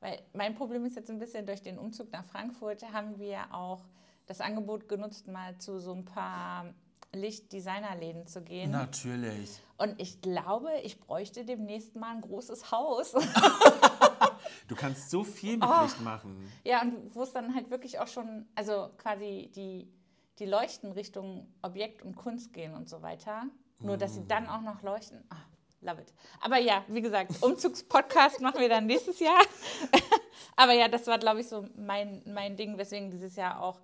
Weil 0.00 0.22
mein 0.32 0.54
Problem 0.54 0.86
ist 0.86 0.96
jetzt 0.96 1.10
ein 1.10 1.18
bisschen, 1.18 1.44
durch 1.44 1.60
den 1.60 1.78
Umzug 1.78 2.10
nach 2.12 2.24
Frankfurt 2.24 2.82
haben 2.92 3.18
wir 3.18 3.52
auch 3.52 3.82
das 4.26 4.40
Angebot 4.40 4.88
genutzt, 4.88 5.28
mal 5.28 5.58
zu 5.58 5.78
so 5.78 5.92
ein 5.92 6.04
paar 6.06 6.72
Lichtdesignerläden 7.14 8.26
zu 8.26 8.42
gehen. 8.42 8.70
Natürlich. 8.70 9.60
Und 9.76 10.00
ich 10.00 10.20
glaube, 10.20 10.70
ich 10.82 10.98
bräuchte 11.00 11.44
demnächst 11.44 11.94
mal 11.94 12.14
ein 12.14 12.20
großes 12.20 12.70
Haus. 12.70 13.12
du 14.68 14.74
kannst 14.74 15.10
so 15.10 15.24
viel 15.24 15.58
mit 15.58 15.68
oh. 15.68 15.82
Licht 15.82 16.00
machen. 16.00 16.50
Ja, 16.64 16.82
und 16.82 17.14
wo 17.14 17.22
es 17.22 17.32
dann 17.32 17.54
halt 17.54 17.70
wirklich 17.70 17.98
auch 17.98 18.08
schon, 18.08 18.46
also 18.54 18.90
quasi 18.96 19.50
die, 19.54 19.88
die 20.38 20.46
Leuchten 20.46 20.92
Richtung 20.92 21.52
Objekt 21.62 22.02
und 22.02 22.16
Kunst 22.16 22.52
gehen 22.52 22.74
und 22.74 22.88
so 22.88 23.02
weiter. 23.02 23.46
Nur, 23.80 23.96
dass 23.96 24.14
sie 24.14 24.26
dann 24.26 24.46
auch 24.48 24.60
noch 24.60 24.82
leuchten. 24.82 25.24
Oh, 25.32 25.86
love 25.86 26.00
it. 26.00 26.14
Aber 26.40 26.58
ja, 26.58 26.84
wie 26.88 27.02
gesagt, 27.02 27.42
Umzugspodcast 27.42 28.40
machen 28.40 28.60
wir 28.60 28.68
dann 28.68 28.86
nächstes 28.86 29.18
Jahr. 29.18 29.40
Aber 30.56 30.72
ja, 30.72 30.88
das 30.88 31.06
war, 31.06 31.18
glaube 31.18 31.40
ich, 31.40 31.48
so 31.48 31.66
mein, 31.76 32.22
mein 32.26 32.56
Ding, 32.56 32.78
weswegen 32.78 33.10
dieses 33.10 33.36
Jahr 33.36 33.60
auch 33.60 33.80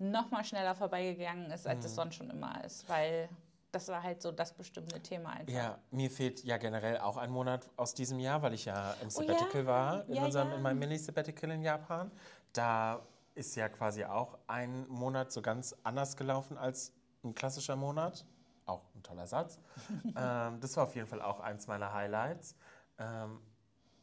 noch 0.00 0.30
mal 0.30 0.44
schneller 0.44 0.74
vorbeigegangen 0.74 1.50
ist, 1.50 1.66
als 1.66 1.80
mhm. 1.80 1.86
es 1.86 1.94
sonst 1.94 2.14
schon 2.16 2.30
immer 2.30 2.64
ist, 2.64 2.88
weil 2.88 3.28
das 3.70 3.88
war 3.88 4.02
halt 4.02 4.20
so 4.20 4.32
das 4.32 4.52
bestimmte 4.52 5.00
Thema 5.00 5.30
einfach. 5.30 5.52
Ja, 5.52 5.78
mir 5.90 6.10
fehlt 6.10 6.42
ja 6.42 6.56
generell 6.56 6.98
auch 6.98 7.16
ein 7.16 7.30
Monat 7.30 7.68
aus 7.76 7.94
diesem 7.94 8.18
Jahr, 8.18 8.42
weil 8.42 8.54
ich 8.54 8.64
ja 8.64 8.94
im 9.02 9.10
Sabbatical 9.10 9.48
oh 9.54 9.58
ja? 9.58 9.66
war, 9.66 10.04
in, 10.08 10.14
ja, 10.14 10.24
unserem, 10.24 10.48
ja. 10.48 10.56
in 10.56 10.62
meinem 10.62 10.78
Mini-Sabbatical 10.78 11.50
in 11.52 11.62
Japan. 11.62 12.10
Da 12.52 13.00
ist 13.34 13.54
ja 13.54 13.68
quasi 13.68 14.04
auch 14.04 14.38
ein 14.48 14.88
Monat 14.88 15.30
so 15.30 15.40
ganz 15.40 15.76
anders 15.84 16.16
gelaufen 16.16 16.58
als 16.58 16.92
ein 17.22 17.34
klassischer 17.34 17.76
Monat. 17.76 18.26
Auch 18.66 18.82
ein 18.94 19.02
toller 19.02 19.26
Satz. 19.26 19.60
ähm, 20.16 20.60
das 20.60 20.76
war 20.76 20.84
auf 20.84 20.94
jeden 20.96 21.06
Fall 21.06 21.22
auch 21.22 21.40
eins 21.40 21.66
meiner 21.66 21.92
Highlights. 21.92 22.56
Ähm, 22.98 23.40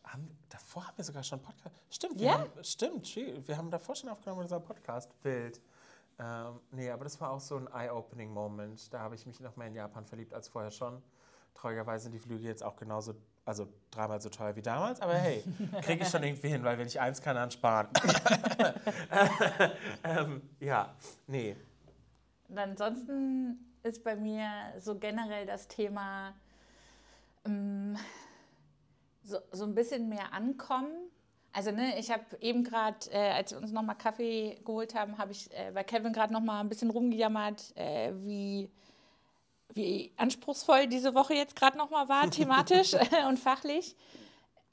haben, 0.04 0.38
davor 0.48 0.88
haben 0.88 0.98
wir 0.98 1.04
sogar 1.04 1.24
schon 1.24 1.42
Podcast. 1.42 1.76
Stimmt, 1.90 2.20
wir 2.20 2.28
ja? 2.28 2.40
haben, 2.40 2.64
stimmt, 2.64 3.16
wir 3.16 3.58
haben 3.58 3.70
davor 3.70 3.96
schon 3.96 4.10
aufgenommen 4.10 4.42
unser 4.42 4.60
Podcast. 4.60 5.12
Ähm, 6.20 6.60
nee, 6.72 6.90
aber 6.90 7.04
das 7.04 7.20
war 7.22 7.32
auch 7.32 7.40
so 7.40 7.58
ein 7.58 7.68
Eye-Opening-Moment. 7.68 8.94
Da 8.94 9.00
habe 9.00 9.16
ich 9.16 9.26
mich 9.26 9.40
noch 9.40 9.56
mehr 9.56 9.68
in 9.68 9.76
Japan 9.76 10.06
verliebt 10.06 10.34
als 10.34 10.48
vorher 10.48 10.72
schon. 10.72 11.02
Traurigerweise 11.54 12.04
sind 12.04 12.14
die 12.14 12.20
Flüge 12.20 12.44
jetzt 12.44 12.64
auch 12.64 12.76
genauso, 12.76 13.16
also 13.46 13.68
dreimal 13.92 14.22
so 14.22 14.30
teuer 14.30 14.56
wie 14.56 14.62
damals. 14.62 15.02
Aber 15.02 15.14
hey, 15.14 15.44
kriege 15.84 16.04
ich 16.04 16.10
schon 16.10 16.24
irgendwie 16.24 16.50
hin, 16.50 16.64
weil 16.64 16.78
wenn 16.78 16.88
ich 16.88 17.00
eins 17.00 17.22
kann, 17.22 17.36
dann 17.36 17.52
sparen. 17.52 17.88
ähm, 20.04 20.42
ja, 20.60 20.96
nee. 21.28 21.56
Und 22.50 22.58
ansonsten 22.58 23.60
ist 23.84 24.04
bei 24.04 24.16
mir 24.16 24.50
so 24.80 24.98
generell 24.98 25.46
das 25.46 25.68
Thema 25.68 26.34
ähm, 27.46 27.96
so, 29.24 29.38
so 29.52 29.66
ein 29.66 29.76
bisschen 29.76 30.10
mehr 30.10 30.34
ankommen 30.34 31.10
also 31.58 31.72
ne, 31.72 31.98
ich 31.98 32.12
habe 32.12 32.24
eben 32.40 32.64
gerade, 32.64 33.10
äh, 33.10 33.32
als 33.32 33.52
wir 33.52 33.58
uns 33.58 33.72
nochmal 33.72 33.96
Kaffee 33.98 34.60
geholt 34.64 34.94
haben, 34.94 35.18
habe 35.18 35.32
ich 35.32 35.52
äh, 35.54 35.72
bei 35.74 35.84
Kevin 35.84 36.14
gerade 36.14 36.32
nochmal 36.32 36.62
ein 36.62 36.70
bisschen 36.70 36.92
rumgejammert, 36.92 37.76
äh, 37.76 38.14
wie, 38.18 38.70
wie 39.74 40.14
anspruchsvoll 40.18 40.86
diese 40.86 41.16
Woche 41.16 41.34
jetzt 41.34 41.56
gerade 41.56 41.76
nochmal 41.76 42.08
war, 42.10 42.30
thematisch 42.30 42.94
und 43.28 43.40
fachlich. 43.40 43.96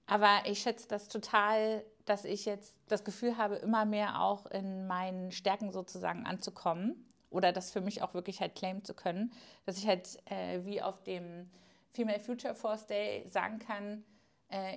Aber 0.05 0.43
ich 0.45 0.61
schätze 0.61 0.87
das 0.87 1.09
total, 1.09 1.83
dass 2.05 2.27
ich 2.27 2.45
jetzt 2.45 2.75
das 2.89 3.03
Gefühl 3.03 3.39
habe, 3.39 3.57
immer 3.57 3.87
mehr 3.87 4.21
auch 4.21 4.45
in 4.45 4.87
meinen 4.87 5.33
Stärken 5.33 5.73
sozusagen 5.73 6.27
anzukommen 6.27 7.09
oder 7.31 7.53
das 7.53 7.71
für 7.71 7.81
mich 7.81 8.03
auch 8.03 8.13
wirklich 8.13 8.43
halt 8.43 8.57
claimen 8.57 8.85
zu 8.85 8.93
können, 8.93 9.33
dass 9.65 9.79
ich 9.79 9.87
halt 9.87 10.19
äh, 10.27 10.63
wie 10.67 10.83
auf 10.83 11.03
dem 11.03 11.49
Female 11.93 12.21
Future 12.21 12.55
Force 12.55 12.87
Day 12.87 13.25
sagen 13.31 13.59
kann, 13.59 13.95
äh, 13.95 14.14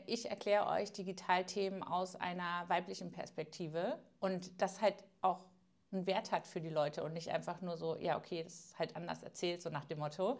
ich 0.05 0.29
erkläre 0.29 0.67
euch 0.67 0.91
Digitalthemen 0.91 1.83
aus 1.83 2.15
einer 2.15 2.67
weiblichen 2.67 3.11
Perspektive 3.11 3.99
und 4.19 4.61
das 4.61 4.81
halt 4.81 4.95
auch 5.21 5.45
einen 5.91 6.05
Wert 6.07 6.31
hat 6.31 6.47
für 6.47 6.59
die 6.59 6.69
Leute 6.69 7.03
und 7.03 7.13
nicht 7.13 7.29
einfach 7.29 7.61
nur 7.61 7.77
so, 7.77 7.95
ja, 7.97 8.17
okay, 8.17 8.43
das 8.43 8.53
ist 8.53 8.79
halt 8.79 8.95
anders 8.95 9.23
erzählt, 9.23 9.61
so 9.61 9.69
nach 9.69 9.85
dem 9.85 9.99
Motto. 9.99 10.39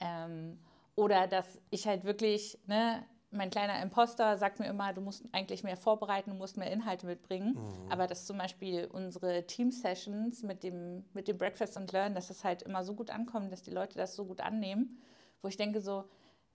Ähm, 0.00 0.58
oder 0.94 1.26
dass 1.26 1.60
ich 1.70 1.86
halt 1.86 2.04
wirklich, 2.04 2.58
ne, 2.66 3.04
mein 3.30 3.50
kleiner 3.50 3.82
Imposter 3.82 4.36
sagt 4.36 4.60
mir 4.60 4.66
immer, 4.66 4.92
du 4.92 5.00
musst 5.00 5.24
eigentlich 5.32 5.62
mehr 5.64 5.76
vorbereiten, 5.76 6.30
du 6.30 6.36
musst 6.36 6.56
mehr 6.56 6.70
Inhalte 6.70 7.06
mitbringen. 7.06 7.54
Mhm. 7.54 7.92
Aber 7.92 8.06
dass 8.06 8.26
zum 8.26 8.38
Beispiel 8.38 8.86
unsere 8.86 9.46
Team-Sessions 9.46 10.42
mit 10.42 10.62
dem, 10.62 11.04
mit 11.12 11.28
dem 11.28 11.36
Breakfast 11.36 11.76
and 11.76 11.90
Learn, 11.92 12.14
dass 12.14 12.28
das 12.28 12.44
halt 12.44 12.62
immer 12.62 12.84
so 12.84 12.94
gut 12.94 13.10
ankommt, 13.10 13.52
dass 13.52 13.62
die 13.62 13.72
Leute 13.72 13.98
das 13.98 14.14
so 14.14 14.24
gut 14.24 14.40
annehmen, 14.40 14.98
wo 15.42 15.48
ich 15.48 15.56
denke 15.56 15.80
so, 15.80 16.04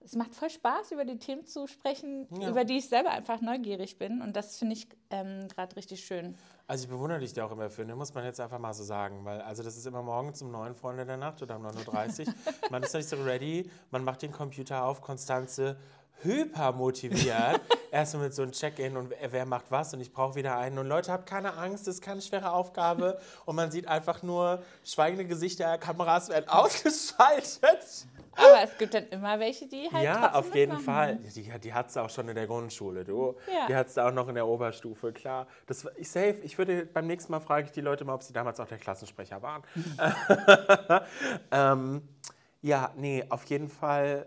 es 0.04 0.14
macht 0.14 0.34
voll 0.34 0.50
Spaß, 0.50 0.92
über 0.92 1.04
die 1.04 1.18
Themen 1.18 1.46
zu 1.46 1.66
sprechen, 1.66 2.26
ja. 2.38 2.50
über 2.50 2.64
die 2.64 2.78
ich 2.78 2.88
selber 2.88 3.10
einfach 3.10 3.40
neugierig 3.40 3.98
bin. 3.98 4.20
Und 4.20 4.36
das 4.36 4.58
finde 4.58 4.74
ich 4.74 4.88
ähm, 5.10 5.48
gerade 5.48 5.76
richtig 5.76 6.04
schön. 6.04 6.36
Also 6.66 6.84
ich 6.84 6.90
bewundere 6.90 7.20
dich 7.20 7.32
da 7.32 7.44
auch 7.44 7.52
immer 7.52 7.70
für, 7.70 7.84
ne? 7.84 7.94
muss 7.94 8.14
man 8.14 8.24
jetzt 8.24 8.40
einfach 8.40 8.58
mal 8.58 8.72
so 8.74 8.84
sagen. 8.84 9.24
Weil 9.24 9.40
also 9.42 9.62
das 9.62 9.76
ist 9.76 9.86
immer 9.86 10.02
morgens 10.02 10.42
um 10.42 10.50
neun 10.50 10.74
Freunde 10.74 11.04
der 11.04 11.16
Nacht 11.16 11.42
oder 11.42 11.56
um 11.56 11.66
9.30 11.66 12.26
Uhr. 12.26 12.34
man 12.70 12.82
ist 12.82 12.94
nicht 12.94 13.08
so 13.08 13.16
ready, 13.22 13.70
man 13.90 14.04
macht 14.04 14.22
den 14.22 14.32
Computer 14.32 14.84
auf, 14.84 15.00
Konstanze 15.00 15.76
hyper 16.22 16.72
motiviert. 16.72 17.60
Erstmal 17.90 18.24
mit 18.24 18.34
so 18.34 18.42
einem 18.42 18.52
Check-in 18.52 18.96
und 18.96 19.12
wer 19.30 19.44
macht 19.44 19.70
was 19.70 19.92
und 19.92 20.00
ich 20.00 20.12
brauche 20.12 20.34
wieder 20.34 20.56
einen. 20.56 20.78
Und 20.78 20.86
Leute, 20.86 21.12
habt 21.12 21.26
keine 21.28 21.58
Angst, 21.58 21.86
das 21.86 21.96
ist 21.96 22.00
keine 22.00 22.22
schwere 22.22 22.52
Aufgabe. 22.52 23.20
Und 23.44 23.54
man 23.54 23.70
sieht 23.70 23.86
einfach 23.86 24.22
nur 24.22 24.62
schweigende 24.82 25.26
Gesichter, 25.26 25.76
Kameras 25.76 26.30
werden 26.30 26.48
ausgeschaltet. 26.48 28.06
Aber 28.34 28.62
es 28.62 28.76
gibt 28.78 28.94
dann 28.94 29.06
immer 29.08 29.38
welche, 29.38 29.66
die 29.66 29.88
halt. 29.92 30.04
Ja, 30.04 30.34
auf 30.34 30.54
jeden. 30.54 30.78
Fall. 30.78 31.16
Die, 31.16 31.58
die 31.58 31.72
hat 31.74 31.88
es 31.88 31.96
auch 31.96 32.10
schon 32.10 32.28
in 32.28 32.34
der 32.34 32.46
Grundschule, 32.46 33.04
du. 33.04 33.36
Ja. 33.46 33.66
Die 33.66 33.74
hat 33.74 33.88
es 33.88 33.98
auch 33.98 34.12
noch 34.12 34.28
in 34.28 34.34
der 34.34 34.46
Oberstufe, 34.46 35.12
klar. 35.12 35.46
Das, 35.66 35.86
ich 35.96 36.10
safe, 36.10 36.36
ich 36.42 36.56
würde 36.58 36.86
beim 36.86 37.06
nächsten 37.06 37.32
Mal 37.32 37.40
frage 37.40 37.66
ich 37.66 37.72
die 37.72 37.80
Leute 37.80 38.04
mal, 38.04 38.14
ob 38.14 38.22
sie 38.22 38.32
damals 38.32 38.58
auch 38.60 38.68
der 38.68 38.78
Klassensprecher 38.78 39.42
waren. 39.42 39.62
ähm, 41.50 42.08
ja, 42.62 42.92
nee, 42.96 43.24
auf 43.28 43.44
jeden 43.46 43.68
Fall. 43.68 44.26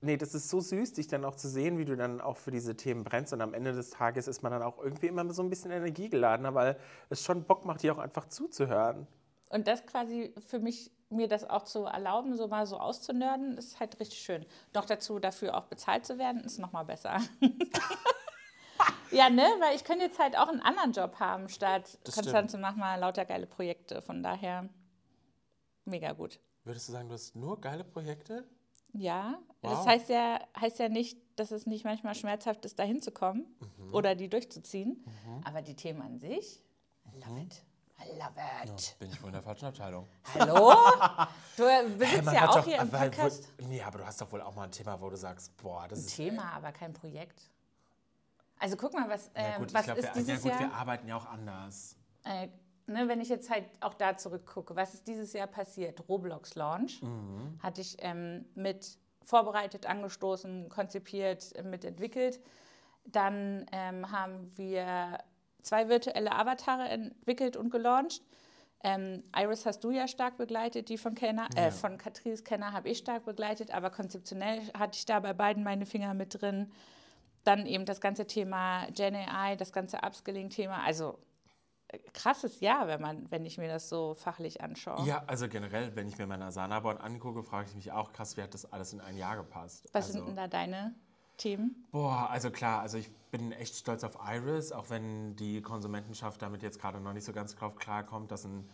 Nee, 0.00 0.18
das 0.18 0.34
ist 0.34 0.50
so 0.50 0.60
süß, 0.60 0.92
dich 0.94 1.06
dann 1.06 1.24
auch 1.24 1.34
zu 1.34 1.48
sehen, 1.48 1.78
wie 1.78 1.86
du 1.86 1.96
dann 1.96 2.20
auch 2.20 2.36
für 2.36 2.50
diese 2.50 2.76
Themen 2.76 3.04
brennst. 3.04 3.32
Und 3.32 3.40
am 3.40 3.54
Ende 3.54 3.72
des 3.72 3.90
Tages 3.90 4.28
ist 4.28 4.42
man 4.42 4.52
dann 4.52 4.62
auch 4.62 4.78
irgendwie 4.78 5.06
immer 5.06 5.32
so 5.32 5.42
ein 5.42 5.48
bisschen 5.48 5.70
energiegeladener, 5.70 6.54
weil 6.54 6.76
es 7.08 7.24
schon 7.24 7.44
Bock 7.44 7.64
macht, 7.64 7.82
dir 7.82 7.94
auch 7.94 7.98
einfach 7.98 8.28
zuzuhören. 8.28 9.06
Und 9.48 9.66
das 9.66 9.86
quasi 9.86 10.34
für 10.46 10.58
mich 10.58 10.90
mir 11.10 11.28
das 11.28 11.48
auch 11.48 11.62
zu 11.64 11.84
erlauben, 11.84 12.36
so 12.36 12.48
mal 12.48 12.66
so 12.66 12.78
auszunörden, 12.78 13.56
ist 13.58 13.78
halt 13.80 13.98
richtig 14.00 14.18
schön. 14.20 14.44
Doch 14.72 14.84
dazu 14.84 15.18
dafür 15.18 15.56
auch 15.56 15.64
bezahlt 15.66 16.04
zu 16.06 16.18
werden, 16.18 16.42
ist 16.44 16.58
nochmal 16.58 16.84
besser. 16.84 17.18
ja, 19.10 19.30
ne? 19.30 19.42
Weil 19.60 19.76
ich 19.76 19.84
könnte 19.84 20.04
jetzt 20.04 20.18
halt 20.18 20.36
auch 20.36 20.48
einen 20.48 20.60
anderen 20.60 20.92
Job 20.92 21.18
haben, 21.20 21.48
statt 21.48 21.98
Konstanze 22.12 22.58
mach 22.58 22.74
mal 22.76 22.96
lauter 22.98 23.24
geile 23.24 23.46
Projekte. 23.46 24.02
Von 24.02 24.22
daher 24.22 24.68
mega 25.84 26.12
gut. 26.12 26.40
Würdest 26.64 26.88
du 26.88 26.92
sagen, 26.92 27.08
du 27.08 27.14
hast 27.14 27.36
nur 27.36 27.60
geile 27.60 27.84
Projekte? 27.84 28.48
Ja, 28.92 29.38
Wow. 29.62 29.72
das 29.72 29.86
heißt 29.86 30.08
ja, 30.10 30.40
heißt 30.60 30.78
ja 30.78 30.88
nicht, 30.88 31.18
dass 31.36 31.50
es 31.50 31.66
nicht 31.66 31.84
manchmal 31.84 32.14
schmerzhaft 32.14 32.64
ist, 32.64 32.78
da 32.78 32.82
hinzukommen 32.82 33.46
Mhm. 33.78 33.94
oder 33.94 34.14
die 34.14 34.28
durchzuziehen. 34.28 35.04
Aber 35.44 35.62
die 35.62 35.74
Themen 35.74 36.02
an 36.02 36.18
sich, 36.18 36.62
love 37.12 37.40
it. 37.40 37.62
I 38.06 38.18
love 38.18 38.32
it. 38.64 38.96
Bin 38.98 39.08
ich 39.10 39.20
wohl 39.22 39.28
in 39.28 39.34
der 39.34 39.42
falschen 39.42 39.66
Abteilung. 39.66 40.08
Hallo? 40.34 40.72
Du 41.56 41.62
besitzt 41.62 42.12
Hey, 42.12 42.22
man 42.22 42.34
ja 42.34 42.48
auch 42.48 42.56
doch- 42.56 42.64
hier 42.64 42.78
im 42.80 42.90
Podcast 42.90 43.48
wo- 43.58 43.66
Nee, 43.68 43.80
aber 43.82 43.98
du 43.98 44.06
hast 44.06 44.20
doch 44.20 44.30
wohl 44.32 44.40
auch 44.42 44.54
mal 44.56 44.64
ein 44.64 44.72
Thema, 44.72 45.00
wo 45.00 45.08
du 45.08 45.16
sagst, 45.16 45.56
boah, 45.56 45.86
das 45.86 46.00
ein 46.00 46.04
ist. 46.06 46.16
Thema, 46.16 46.52
aber 46.52 46.72
kein 46.72 46.92
Projekt. 46.92 47.48
Also 48.58 48.76
guck 48.76 48.92
mal, 48.94 49.08
was, 49.08 49.30
Ja 49.36 49.42
ähm, 49.54 49.58
gut, 49.60 49.72
was 49.74 49.84
glaube, 49.84 50.00
ist 50.00 50.06
wir, 50.06 50.10
ja 50.22 50.26
dieses 50.26 50.42
gut, 50.42 50.50
Jahr? 50.50 50.60
wir 50.60 50.74
arbeiten 50.74 51.06
ja 51.08 51.16
auch 51.16 51.26
anders. 51.26 51.96
äh, 52.24 52.48
ne, 52.86 53.06
wenn 53.08 53.20
ich 53.20 53.28
jetzt 53.28 53.50
halt 53.50 53.64
auch 53.80 53.94
da 53.94 54.16
zurückgucke, 54.16 54.74
was 54.74 54.94
ist 54.94 55.06
dieses 55.06 55.32
Jahr 55.32 55.46
passiert? 55.46 56.02
Roblox 56.08 56.54
Launch 56.56 57.00
Mhm. 57.02 57.58
hatte 57.62 57.80
ich 57.80 57.96
ähm, 58.00 58.44
mit 58.56 58.98
vorbereitet, 59.24 59.86
angestoßen, 59.86 60.68
konzipiert, 60.68 61.54
äh, 61.54 61.62
mitentwickelt. 61.62 62.40
Dann 63.04 63.64
ähm, 63.70 64.10
haben 64.10 64.50
wir 64.56 65.18
zwei 65.64 65.88
virtuelle 65.88 66.32
Avatare 66.32 66.88
entwickelt 66.88 67.56
und 67.56 67.70
gelauncht. 67.70 68.22
Ähm, 68.82 69.24
Iris 69.34 69.64
hast 69.64 69.82
du 69.82 69.90
ja 69.90 70.06
stark 70.06 70.36
begleitet, 70.36 70.90
die 70.90 70.98
von 70.98 71.14
Kenner, 71.14 71.48
äh, 71.56 71.64
Ja. 71.64 71.70
von 71.70 71.96
Catrice 71.96 72.44
Kenner 72.44 72.72
habe 72.72 72.90
ich 72.90 72.98
stark 72.98 73.24
begleitet, 73.24 73.72
aber 73.72 73.90
konzeptionell 73.90 74.60
hatte 74.78 74.98
ich 74.98 75.06
da 75.06 75.20
bei 75.20 75.32
beiden 75.32 75.64
meine 75.64 75.86
Finger 75.86 76.12
mit 76.12 76.40
drin. 76.40 76.70
Dann 77.44 77.66
eben 77.66 77.86
das 77.86 78.00
ganze 78.00 78.26
Thema 78.26 78.86
Gen 78.90 79.14
AI, 79.14 79.56
das 79.56 79.72
ganze 79.72 79.98
Upskilling-Thema. 80.02 80.82
Also 80.84 81.18
äh, 81.88 81.98
krasses 82.12 82.60
Jahr, 82.60 82.86
wenn 82.86 83.00
man, 83.00 83.30
wenn 83.30 83.46
ich 83.46 83.56
mir 83.56 83.68
das 83.68 83.88
so 83.88 84.14
fachlich 84.14 84.60
anschaue. 84.60 85.06
Ja, 85.06 85.24
also 85.26 85.48
generell, 85.48 85.96
wenn 85.96 86.06
ich 86.06 86.18
mir 86.18 86.26
meine 86.26 86.44
Asana-Board 86.44 87.00
angucke, 87.00 87.42
frage 87.42 87.68
ich 87.70 87.74
mich 87.74 87.90
auch 87.90 88.12
krass, 88.12 88.36
wie 88.36 88.42
hat 88.42 88.52
das 88.52 88.70
alles 88.70 88.92
in 88.92 89.00
ein 89.00 89.16
Jahr 89.16 89.36
gepasst? 89.36 89.88
Was 89.92 90.06
also, 90.06 90.18
sind 90.18 90.28
denn 90.28 90.36
da 90.36 90.46
deine 90.46 90.94
Themen? 91.36 91.84
Boah, 91.90 92.28
also 92.30 92.50
klar, 92.50 92.80
also 92.80 92.98
ich 92.98 93.10
bin 93.30 93.52
echt 93.52 93.74
stolz 93.76 94.04
auf 94.04 94.18
Iris, 94.24 94.72
auch 94.72 94.90
wenn 94.90 95.34
die 95.36 95.60
Konsumentenschaft 95.62 96.40
damit 96.42 96.62
jetzt 96.62 96.80
gerade 96.80 97.00
noch 97.00 97.12
nicht 97.12 97.24
so 97.24 97.32
ganz 97.32 97.54
drauf 97.54 97.76
klarkommt, 97.76 98.30
dass 98.30 98.44
ein 98.44 98.68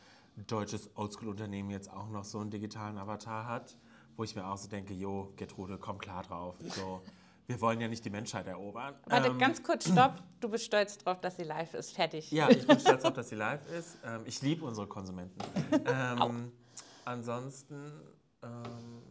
deutsches 0.47 0.91
Oldschool-Unternehmen 0.97 1.71
jetzt 1.71 1.91
auch 1.91 2.09
noch 2.09 2.25
so 2.25 2.39
einen 2.41 2.51
digitalen 2.51 2.99
Avatar 2.99 3.47
hat, 3.47 3.77
wo 4.17 4.25
ich 4.25 4.35
mir 4.35 4.47
auch 4.47 4.57
so 4.57 4.69
denke, 4.69 4.95
jo, 4.95 5.33
Gertrude, 5.37 5.79
komm 5.79 5.99
klar 5.99 6.23
drauf. 6.23 6.57
So, 6.61 7.03
wir 7.47 7.61
wollen 7.61 7.81
ja 7.81 7.89
nicht 7.89 8.05
die 8.05 8.11
Menschheit 8.11 8.47
erobern. 8.47 8.95
Warte, 9.07 9.29
Ähm, 9.29 9.39
ganz 9.39 9.63
kurz, 9.63 9.89
stopp. 9.91 10.23
Du 10.41 10.49
bist 10.49 10.65
stolz 10.65 10.99
drauf, 10.99 11.21
dass 11.21 11.37
sie 11.37 11.43
live 11.45 11.75
ist. 11.75 11.93
Fertig. 11.95 12.31
Ja, 12.31 12.49
ich 12.49 12.67
bin 12.67 12.79
stolz 12.79 13.05
auf, 13.05 13.13
dass 13.13 13.29
sie 13.29 13.35
live 13.35 13.67
ist. 13.73 13.99
Ähm, 14.05 14.23
ich 14.25 14.41
liebe 14.43 14.65
unsere 14.65 14.87
Konsumenten. 14.87 15.39
Ähm, 15.87 16.53
ansonsten, 17.05 17.93
ähm, 18.43 19.03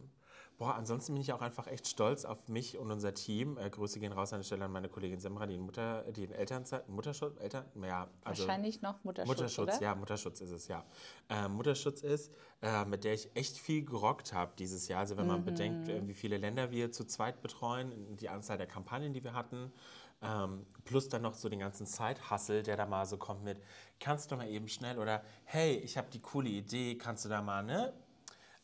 boah, 0.60 0.74
ansonsten 0.74 1.14
bin 1.14 1.22
ich 1.22 1.32
auch 1.32 1.40
einfach 1.40 1.66
echt 1.68 1.88
stolz 1.88 2.26
auf 2.26 2.46
mich 2.48 2.76
und 2.76 2.90
unser 2.90 3.14
Team. 3.14 3.56
Äh, 3.56 3.70
Grüße 3.70 3.98
gehen 3.98 4.12
raus 4.12 4.34
an 4.34 4.40
der 4.40 4.44
Stelle 4.44 4.66
an 4.66 4.72
meine 4.72 4.90
Kollegin 4.90 5.18
Semra, 5.18 5.46
die 5.46 5.54
in, 5.54 5.62
Mutter, 5.62 6.04
die 6.12 6.24
in 6.24 6.32
Elternzeit, 6.32 6.86
Mutterschutz, 6.86 7.40
Eltern, 7.40 7.64
ja, 7.82 8.08
also 8.22 8.42
Wahrscheinlich 8.46 8.82
noch 8.82 9.02
Mutterschutz, 9.02 9.38
Mutterschutz, 9.38 9.76
oder? 9.76 9.82
ja, 9.82 9.94
Mutterschutz 9.94 10.42
ist 10.42 10.50
es, 10.50 10.68
ja. 10.68 10.84
Äh, 11.30 11.48
Mutterschutz 11.48 12.02
ist, 12.02 12.30
äh, 12.60 12.84
mit 12.84 13.04
der 13.04 13.14
ich 13.14 13.34
echt 13.34 13.56
viel 13.56 13.86
gerockt 13.86 14.34
habe 14.34 14.52
dieses 14.58 14.86
Jahr. 14.86 15.00
Also 15.00 15.16
wenn 15.16 15.26
man 15.26 15.46
bedenkt, 15.46 15.88
Mhm. 15.88 15.94
äh, 15.94 16.08
wie 16.08 16.14
viele 16.14 16.36
Länder 16.36 16.70
wir 16.70 16.92
zu 16.92 17.06
zweit 17.06 17.40
betreuen, 17.40 18.16
die 18.18 18.28
Anzahl 18.28 18.58
der 18.58 18.66
Kampagnen, 18.66 19.14
die 19.14 19.24
wir 19.24 19.32
hatten, 19.32 19.72
ähm, 20.20 20.66
plus 20.84 21.08
dann 21.08 21.22
noch 21.22 21.32
so 21.32 21.48
den 21.48 21.60
ganzen 21.60 21.86
Side-Hustle, 21.86 22.62
der 22.62 22.76
da 22.76 22.84
mal 22.84 23.06
so 23.06 23.16
kommt 23.16 23.42
mit, 23.44 23.62
kannst 23.98 24.30
du 24.30 24.36
mal 24.36 24.46
eben 24.46 24.68
schnell 24.68 24.98
oder 24.98 25.24
hey, 25.44 25.76
ich 25.76 25.96
habe 25.96 26.10
die 26.12 26.20
coole 26.20 26.50
Idee, 26.50 26.98
kannst 26.98 27.24
du 27.24 27.30
da 27.30 27.40
mal, 27.40 27.62
ne? 27.62 27.94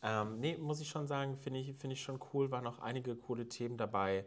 Ähm, 0.03 0.39
nee, 0.39 0.57
muss 0.57 0.79
ich 0.79 0.89
schon 0.89 1.07
sagen, 1.07 1.37
finde 1.37 1.59
ich, 1.59 1.73
find 1.75 1.93
ich 1.93 2.01
schon 2.01 2.19
cool. 2.33 2.51
Waren 2.51 2.63
noch 2.63 2.79
einige 2.79 3.15
coole 3.15 3.47
Themen 3.47 3.77
dabei, 3.77 4.25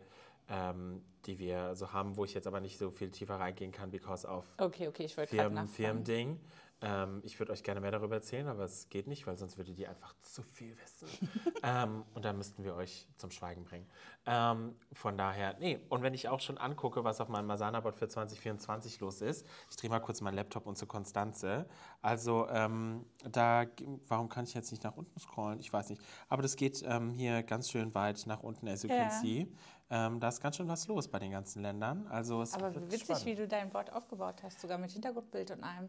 ähm, 0.49 1.03
die 1.27 1.39
wir 1.39 1.75
so 1.77 1.93
haben, 1.93 2.17
wo 2.17 2.25
ich 2.25 2.35
jetzt 2.35 2.47
aber 2.47 2.61
nicht 2.61 2.79
so 2.79 2.91
viel 2.91 3.11
tiefer 3.11 3.37
reingehen 3.37 3.73
kann, 3.73 3.91
because 3.91 4.27
of 4.27 4.45
Okay, 4.59 4.89
okay, 4.89 5.09
Firmen. 5.09 5.69
Firmending. 5.69 6.41
Ähm, 6.83 7.21
ich 7.25 7.39
würde 7.39 7.53
euch 7.53 7.63
gerne 7.63 7.81
mehr 7.81 7.91
darüber 7.91 8.15
erzählen, 8.15 8.49
aber 8.49 8.65
es 8.65 8.89
geht 8.89 9.07
nicht, 9.07 9.27
weil 9.27 9.37
sonst 9.37 9.59
würdet 9.59 9.79
ihr 9.79 9.91
einfach 9.91 10.15
zu 10.23 10.43
viel 10.43 10.75
wissen. 10.79 11.09
ähm, 11.63 12.05
und 12.15 12.25
dann 12.25 12.39
müssten 12.39 12.65
wir 12.65 12.75
euch 12.75 13.07
zum 13.19 13.31
Schweigen 13.31 13.65
bringen. 13.65 13.87
Ähm, 14.25 14.75
von 14.95 15.19
daher, 15.19 15.57
nee. 15.59 15.79
Und 15.91 16.03
wenn 16.03 16.15
ich 16.15 16.29
auch 16.29 16.41
schon 16.41 16.57
angucke, 16.57 17.05
was 17.05 17.21
auf 17.21 17.29
meinem 17.29 17.47
Masana-Board 17.47 17.97
für 17.97 18.09
2024 18.09 19.01
los 19.01 19.21
ist, 19.21 19.47
ich 19.69 19.77
drehe 19.77 19.91
mal 19.91 20.01
kurz 20.01 20.21
meinen 20.23 20.35
Laptop 20.37 20.67
und 20.67 20.77
zu 20.79 20.87
Konstanze. 20.87 21.67
Also, 22.01 22.49
ähm, 22.49 23.05
da, 23.31 23.67
warum 24.09 24.29
kann 24.31 24.45
ich 24.45 24.55
jetzt 24.55 24.71
nicht 24.71 24.83
nach 24.83 24.97
unten 24.97 25.19
scrollen? 25.21 25.61
Ich 25.61 25.71
weiß 25.73 25.91
nicht. 25.91 26.01
Aber 26.29 26.41
das 26.41 26.57
geht 26.57 26.83
ähm, 26.87 27.11
hier 27.11 27.43
ganz 27.43 27.71
schön 27.71 27.95
weit 27.95 28.27
nach 28.27 28.43
unten, 28.43 28.67
as 28.69 28.83
you 28.85 28.89
Ja. 28.89 28.97
can 28.97 29.11
see. 29.11 29.53
Ähm, 29.91 30.21
da 30.21 30.29
ist 30.29 30.41
ganz 30.41 30.57
schön 30.57 30.69
was 30.69 30.87
los 30.89 31.09
bei 31.09 31.19
den 31.19 31.33
ganzen 31.33 31.61
Ländern. 31.63 32.07
Also, 32.07 32.41
es 32.43 32.55
Aber 32.55 32.75
witzig, 32.75 33.01
spannend. 33.03 33.27
wie 33.27 33.35
du 33.35 33.47
dein 33.49 33.69
Board 33.71 33.93
aufgebaut 33.93 34.43
hast, 34.43 34.61
sogar 34.61 34.79
mit 34.79 34.93
Hintergrundbild 34.93 35.51
und 35.51 35.63
allem. 35.65 35.89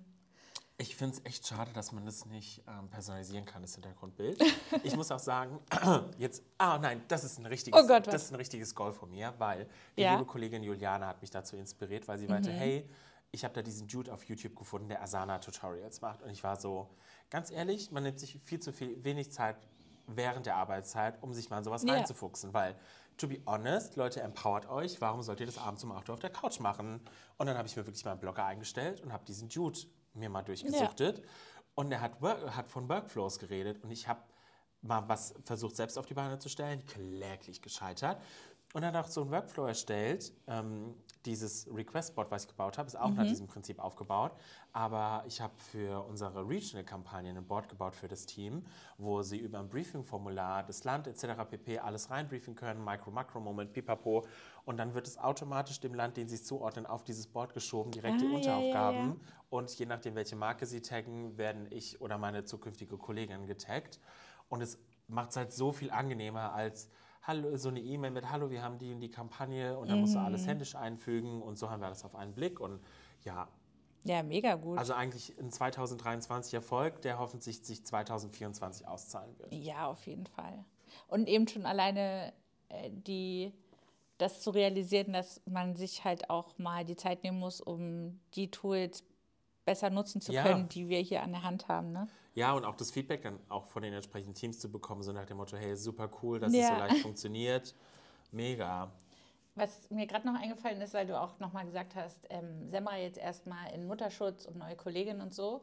Ich 0.81 0.95
finde 0.95 1.15
es 1.15 1.25
echt 1.25 1.45
schade, 1.47 1.71
dass 1.73 1.91
man 1.91 2.05
das 2.07 2.25
nicht 2.25 2.63
ähm, 2.67 2.89
personalisieren 2.89 3.45
kann, 3.45 3.61
das 3.61 3.75
Hintergrundbild. 3.75 4.41
Ich 4.83 4.95
muss 4.95 5.11
auch 5.11 5.19
sagen, 5.19 5.59
jetzt, 6.17 6.43
ah 6.57 6.79
nein, 6.79 7.03
das 7.07 7.23
ist 7.23 7.37
ein 7.37 7.45
richtiges, 7.45 7.79
Oh 7.83 7.85
Gott, 7.87 8.07
das 8.07 8.23
ist 8.23 8.31
ein 8.31 8.35
richtiges 8.35 8.73
Goal 8.73 8.91
von 8.91 9.11
mir, 9.11 9.31
weil 9.37 9.67
die 9.95 10.01
Ja? 10.01 10.13
liebe 10.13 10.25
Kollegin 10.25 10.63
Juliane 10.63 11.05
hat 11.05 11.21
mich 11.21 11.29
dazu 11.29 11.55
inspiriert, 11.55 12.07
weil 12.07 12.17
sie 12.17 12.27
meinte, 12.27 12.51
hey, 12.51 12.89
ich 13.29 13.43
habe 13.43 13.53
da 13.53 13.61
diesen 13.61 13.87
Dude 13.87 14.11
auf 14.11 14.23
YouTube 14.23 14.55
gefunden, 14.55 14.89
der 14.89 15.03
Asana-Tutorials 15.03 16.01
macht. 16.01 16.23
Und 16.23 16.31
ich 16.31 16.43
war 16.43 16.59
so, 16.59 16.89
ganz 17.29 17.51
ehrlich, 17.51 17.91
man 17.91 18.01
nimmt 18.01 18.19
sich 18.19 18.39
viel 18.43 18.59
zu 18.59 18.73
viel, 18.73 19.03
wenig 19.03 19.31
Zeit 19.31 19.57
während 20.07 20.47
der 20.47 20.55
Arbeitszeit, 20.55 21.21
um 21.21 21.31
sich 21.33 21.51
mal 21.51 21.59
in 21.59 21.63
sowas 21.63 21.83
Ja. 21.83 21.93
reinzufuchsen, 21.93 22.53
weil 22.55 22.75
To 23.17 23.27
be 23.27 23.39
honest, 23.45 23.97
Leute, 23.97 24.21
empowert 24.21 24.67
euch. 24.67 24.99
Warum 24.99 25.21
sollt 25.21 25.39
ihr 25.41 25.45
das 25.45 25.59
abends 25.59 25.83
um 25.83 25.91
8 25.91 26.09
Uhr 26.09 26.13
auf 26.15 26.19
der 26.21 26.31
Couch 26.31 26.59
machen? 26.59 27.01
Und 27.37 27.45
dann 27.45 27.55
habe 27.55 27.67
ich 27.67 27.75
mir 27.75 27.85
wirklich 27.85 28.03
meinen 28.03 28.19
Blogger 28.19 28.45
eingestellt 28.45 29.01
und 29.01 29.13
habe 29.13 29.23
diesen 29.25 29.47
Dude 29.47 29.77
mir 30.13 30.29
mal 30.29 30.41
durchgesuchtet. 30.41 31.21
Und 31.75 31.91
er 31.91 32.01
hat, 32.01 32.21
Work, 32.21 32.55
hat 32.55 32.67
von 32.67 32.89
Workflows 32.89 33.39
geredet 33.39 33.83
und 33.83 33.91
ich 33.91 34.07
habe 34.07 34.21
mal 34.81 35.07
was 35.07 35.33
versucht, 35.45 35.75
selbst 35.75 35.97
auf 35.97 36.05
die 36.05 36.13
Beine 36.13 36.39
zu 36.39 36.49
stellen, 36.49 36.85
kläglich 36.85 37.61
gescheitert. 37.61 38.21
Und 38.73 38.83
dann 38.83 38.95
auch 38.95 39.07
so 39.07 39.21
einen 39.21 39.31
Workflow 39.31 39.65
erstellt. 39.65 40.31
Ähm, 40.47 40.95
dieses 41.25 41.67
Request-Bot, 41.71 42.31
was 42.31 42.43
ich 42.43 42.47
gebaut 42.47 42.77
habe, 42.77 42.87
ist 42.87 42.95
auch 42.95 43.11
nach 43.11 43.25
diesem 43.27 43.45
Prinzip 43.45 43.79
aufgebaut. 43.79 44.31
Aber 44.73 45.23
ich 45.27 45.39
habe 45.41 45.53
für 45.57 46.03
unsere 46.07 46.47
Regional-Kampagne 46.47 47.31
ein 47.31 47.45
Board 47.45 47.69
gebaut 47.69 47.95
für 47.95 48.07
das 48.07 48.25
Team, 48.25 48.65
wo 48.97 49.21
sie 49.21 49.37
über 49.37 49.59
ein 49.59 49.69
Briefing-Formular 49.69 50.63
das 50.63 50.83
Land 50.83 51.07
etc. 51.07 51.43
pp. 51.49 51.79
alles 51.79 52.09
reinbriefen 52.09 52.55
können, 52.55 52.83
Micro-Makro-Moment, 52.83 53.73
pipapo. 53.73 54.25
Und 54.65 54.77
dann 54.77 54.93
wird 54.93 55.05
es 55.05 55.17
automatisch 55.17 55.79
dem 55.79 55.93
Land, 55.93 56.17
den 56.17 56.27
sie 56.27 56.41
zuordnen, 56.41 56.85
auf 56.85 57.03
dieses 57.03 57.27
Board 57.27 57.53
geschoben, 57.53 57.91
direkt 57.91 58.21
die 58.21 58.25
Ah, 58.25 58.29
ja, 58.29 58.31
ja, 58.31 58.37
Unteraufgaben. 58.37 59.09
ja. 59.09 59.15
Und 59.49 59.77
je 59.77 59.85
nachdem, 59.85 60.15
welche 60.15 60.37
Marke 60.37 60.65
sie 60.65 60.81
taggen, 60.81 61.37
werden 61.37 61.67
ich 61.69 61.99
oder 62.01 62.17
meine 62.17 62.45
zukünftige 62.45 62.97
Kollegin 62.97 63.45
getaggt. 63.47 63.99
Und 64.49 64.61
es 64.61 64.79
macht 65.07 65.31
es 65.31 65.35
halt 65.35 65.51
so 65.51 65.71
viel 65.71 65.91
angenehmer 65.91 66.53
als 66.53 66.89
Hallo, 67.23 67.55
so 67.55 67.69
eine 67.69 67.79
E-Mail 67.79 68.11
mit 68.11 68.29
Hallo, 68.31 68.49
wir 68.49 68.63
haben 68.63 68.79
die 68.79 68.91
in 68.91 68.99
die 68.99 69.11
Kampagne 69.11 69.77
und 69.77 69.89
dann 69.89 69.99
musst 69.99 70.15
du 70.15 70.19
Mhm. 70.19 70.25
alles 70.25 70.47
händisch 70.47 70.75
einfügen 70.75 71.41
und 71.41 71.57
so 71.57 71.69
haben 71.69 71.79
wir 71.81 71.85
alles 71.87 72.03
auf 72.03 72.15
einen 72.15 72.33
Blick. 72.33 72.59
Und 72.59 72.81
ja, 73.23 73.47
Ja, 74.03 74.23
mega 74.23 74.55
gut. 74.55 74.79
also 74.79 74.93
eigentlich 74.93 75.37
ein 75.39 75.51
2023 75.51 76.55
Erfolg, 76.55 77.01
der 77.03 77.19
hoffentlich 77.19 77.63
sich 77.63 77.85
2024 77.85 78.87
auszahlen 78.87 79.37
wird. 79.37 79.53
Ja, 79.53 79.85
auf 79.87 80.07
jeden 80.07 80.25
Fall. 80.25 80.65
Und 81.07 81.27
eben 81.29 81.47
schon 81.47 81.67
alleine 81.67 82.33
äh, 82.69 82.89
die, 82.89 83.53
das 84.17 84.41
zu 84.41 84.49
realisieren, 84.49 85.13
dass 85.13 85.41
man 85.45 85.75
sich 85.75 86.03
halt 86.03 86.31
auch 86.31 86.57
mal 86.57 86.83
die 86.85 86.95
Zeit 86.95 87.23
nehmen 87.23 87.37
muss, 87.37 87.61
um 87.61 88.19
die 88.33 88.49
Tools 88.49 89.03
besser 89.65 89.89
nutzen 89.89 90.21
zu 90.21 90.31
Ja. 90.33 90.43
können, 90.43 90.69
die 90.69 90.89
wir 90.89 90.99
hier 90.99 91.23
an 91.23 91.31
der 91.31 91.43
Hand 91.43 91.67
haben. 91.67 91.91
Ne? 91.91 92.07
Ja, 92.33 92.53
und 92.53 92.65
auch 92.65 92.75
das 92.75 92.91
Feedback 92.91 93.21
dann 93.23 93.39
auch 93.49 93.65
von 93.67 93.83
den 93.83 93.93
entsprechenden 93.93 94.33
Teams 94.33 94.59
zu 94.59 94.71
bekommen, 94.71 95.03
so 95.03 95.11
nach 95.11 95.25
dem 95.25 95.37
Motto, 95.37 95.57
hey, 95.57 95.75
super 95.75 96.09
cool, 96.23 96.39
dass 96.39 96.51
es 96.51 96.59
Ja. 96.59 96.67
so 96.69 96.73
leicht 96.75 96.97
funktioniert. 97.01 97.75
Mega. 98.31 98.91
Was 99.55 99.89
mir 99.89 100.07
gerade 100.07 100.25
noch 100.25 100.39
eingefallen 100.39 100.79
ist, 100.81 100.93
weil 100.93 101.05
du 101.05 101.19
auch 101.19 101.37
nochmal 101.39 101.65
gesagt 101.65 101.95
hast, 101.95 102.25
ähm, 102.29 102.69
Semra 102.69 102.97
jetzt 102.97 103.17
erstmal 103.17 103.73
in 103.73 103.85
Mutterschutz 103.85 104.45
und 104.45 104.57
neue 104.57 104.75
Kollegin 104.77 105.19
und 105.19 105.33
so. 105.33 105.61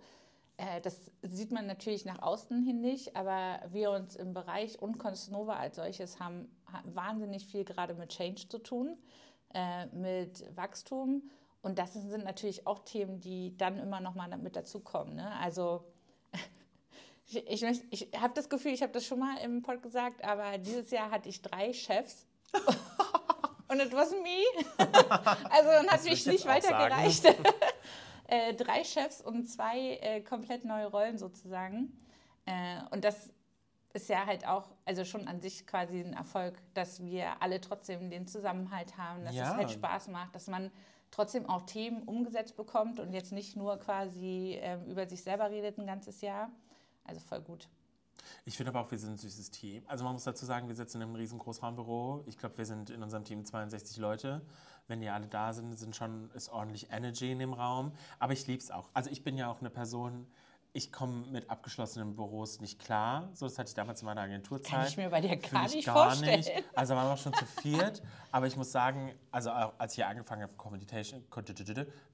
Äh, 0.58 0.80
das 0.82 1.10
sieht 1.22 1.52
man 1.52 1.66
natürlich 1.66 2.04
nach 2.04 2.20
außen 2.20 2.62
hin 2.64 2.80
nicht, 2.82 3.16
aber 3.16 3.60
wir 3.72 3.90
uns 3.92 4.14
im 4.16 4.34
Bereich 4.34 4.80
und 4.82 4.98
Constanova 4.98 5.54
als 5.54 5.76
solches 5.76 6.20
haben 6.20 6.50
ha- 6.70 6.82
wahnsinnig 6.84 7.46
viel 7.46 7.64
gerade 7.64 7.94
mit 7.94 8.10
Change 8.10 8.46
zu 8.48 8.58
tun, 8.58 8.98
äh, 9.54 9.86
mit 9.86 10.44
Wachstum. 10.54 11.22
Und 11.62 11.78
das 11.78 11.92
sind 11.94 12.24
natürlich 12.24 12.66
auch 12.66 12.80
Themen, 12.80 13.20
die 13.20 13.56
dann 13.56 13.78
immer 13.78 14.00
nochmal 14.00 14.28
mit 14.38 14.56
dazukommen. 14.56 15.16
Ne? 15.16 15.32
Also 15.40 15.84
ich, 17.26 17.62
ich, 17.62 17.84
ich 17.90 18.20
habe 18.20 18.32
das 18.34 18.48
Gefühl, 18.48 18.72
ich 18.72 18.82
habe 18.82 18.92
das 18.92 19.04
schon 19.04 19.18
mal 19.18 19.38
im 19.38 19.62
Pod 19.62 19.82
gesagt, 19.82 20.24
aber 20.24 20.58
dieses 20.58 20.90
Jahr 20.90 21.10
hatte 21.10 21.28
ich 21.28 21.42
drei 21.42 21.72
Chefs. 21.72 22.26
Und 23.68 23.80
it 23.80 23.92
was 23.92 24.12
me. 24.12 24.44
also 25.50 25.68
dann 25.70 25.88
hat 25.88 26.02
mich 26.04 26.12
ich 26.14 26.26
nicht 26.26 26.44
sagen. 26.44 26.64
weitergereicht. 26.64 27.24
äh, 28.28 28.54
drei 28.54 28.82
Chefs 28.82 29.20
und 29.20 29.46
zwei 29.46 29.98
äh, 30.00 30.22
komplett 30.22 30.64
neue 30.64 30.86
Rollen 30.86 31.18
sozusagen. 31.18 31.92
Äh, 32.46 32.80
und 32.92 33.04
das 33.04 33.28
ist 33.92 34.08
ja 34.08 34.24
halt 34.24 34.46
auch, 34.46 34.68
also 34.86 35.04
schon 35.04 35.28
an 35.28 35.42
sich 35.42 35.66
quasi 35.66 36.00
ein 36.00 36.14
Erfolg, 36.14 36.54
dass 36.72 37.04
wir 37.04 37.42
alle 37.42 37.60
trotzdem 37.60 38.08
den 38.08 38.26
Zusammenhalt 38.26 38.96
haben, 38.96 39.22
dass 39.24 39.34
Ja. 39.34 39.50
es 39.50 39.56
halt 39.56 39.70
Spaß 39.70 40.08
macht, 40.08 40.34
dass 40.34 40.46
man 40.46 40.70
trotzdem 41.10 41.46
auch 41.46 41.62
Themen 41.62 42.02
umgesetzt 42.02 42.56
bekommt 42.56 43.00
und 43.00 43.12
jetzt 43.12 43.32
nicht 43.32 43.56
nur 43.56 43.78
quasi 43.78 44.58
ähm, 44.60 44.84
über 44.86 45.08
sich 45.08 45.22
selber 45.22 45.50
redet 45.50 45.78
ein 45.78 45.86
ganzes 45.86 46.20
Jahr. 46.20 46.50
Also 47.04 47.20
voll 47.20 47.40
gut. 47.40 47.68
Ich 48.44 48.56
finde 48.56 48.70
aber 48.70 48.80
auch, 48.80 48.90
wir 48.90 48.98
sind 48.98 49.12
ein 49.12 49.18
süßes 49.18 49.50
Team. 49.50 49.82
Also 49.86 50.04
man 50.04 50.12
muss 50.12 50.24
dazu 50.24 50.44
sagen, 50.44 50.68
wir 50.68 50.74
sitzen 50.74 50.98
in 50.98 51.04
einem 51.04 51.14
riesen 51.14 51.38
Großraumbüro. 51.38 52.24
Ich 52.26 52.38
glaube, 52.38 52.58
wir 52.58 52.66
sind 52.66 52.90
in 52.90 53.02
unserem 53.02 53.24
Team 53.24 53.44
62 53.44 53.96
Leute. 53.98 54.42
Wenn 54.86 55.00
die 55.00 55.08
alle 55.08 55.26
da 55.26 55.52
sind, 55.52 55.78
sind 55.78 55.96
schon, 55.96 56.30
ist 56.32 56.50
ordentlich 56.50 56.90
Energy 56.90 57.30
in 57.30 57.38
dem 57.38 57.52
Raum. 57.52 57.92
Aber 58.18 58.32
ich 58.32 58.46
liebe 58.46 58.62
es 58.62 58.70
auch. 58.70 58.90
Also 58.94 59.10
ich 59.10 59.22
bin 59.22 59.36
ja 59.36 59.50
auch 59.50 59.60
eine 59.60 59.70
Person, 59.70 60.26
ich 60.72 60.92
komme 60.92 61.26
mit 61.28 61.50
abgeschlossenen 61.50 62.14
Büros 62.14 62.60
nicht 62.60 62.78
klar. 62.78 63.30
So, 63.32 63.46
das 63.46 63.58
hatte 63.58 63.68
ich 63.68 63.74
damals 63.74 64.02
in 64.02 64.06
meiner 64.06 64.20
Agenturzeit. 64.20 64.70
Kann 64.70 64.86
ich 64.86 64.96
mir 64.96 65.08
bei 65.08 65.20
dir 65.20 65.36
gar 65.36 65.66
ich 65.66 65.76
nicht 65.76 65.86
gar 65.86 66.10
vorstellen. 66.10 66.38
nicht. 66.38 66.52
Also 66.74 66.94
waren 66.94 67.08
wir 67.08 67.16
schon 67.16 67.32
zu 67.34 67.46
viert. 67.46 68.02
Aber 68.30 68.46
ich 68.46 68.56
muss 68.56 68.70
sagen, 68.70 69.12
also 69.30 69.50
als 69.50 69.92
ich 69.92 69.96
hier 69.96 70.08
angefangen 70.08 70.42
habe, 70.42 70.52
Communication, 70.56 71.24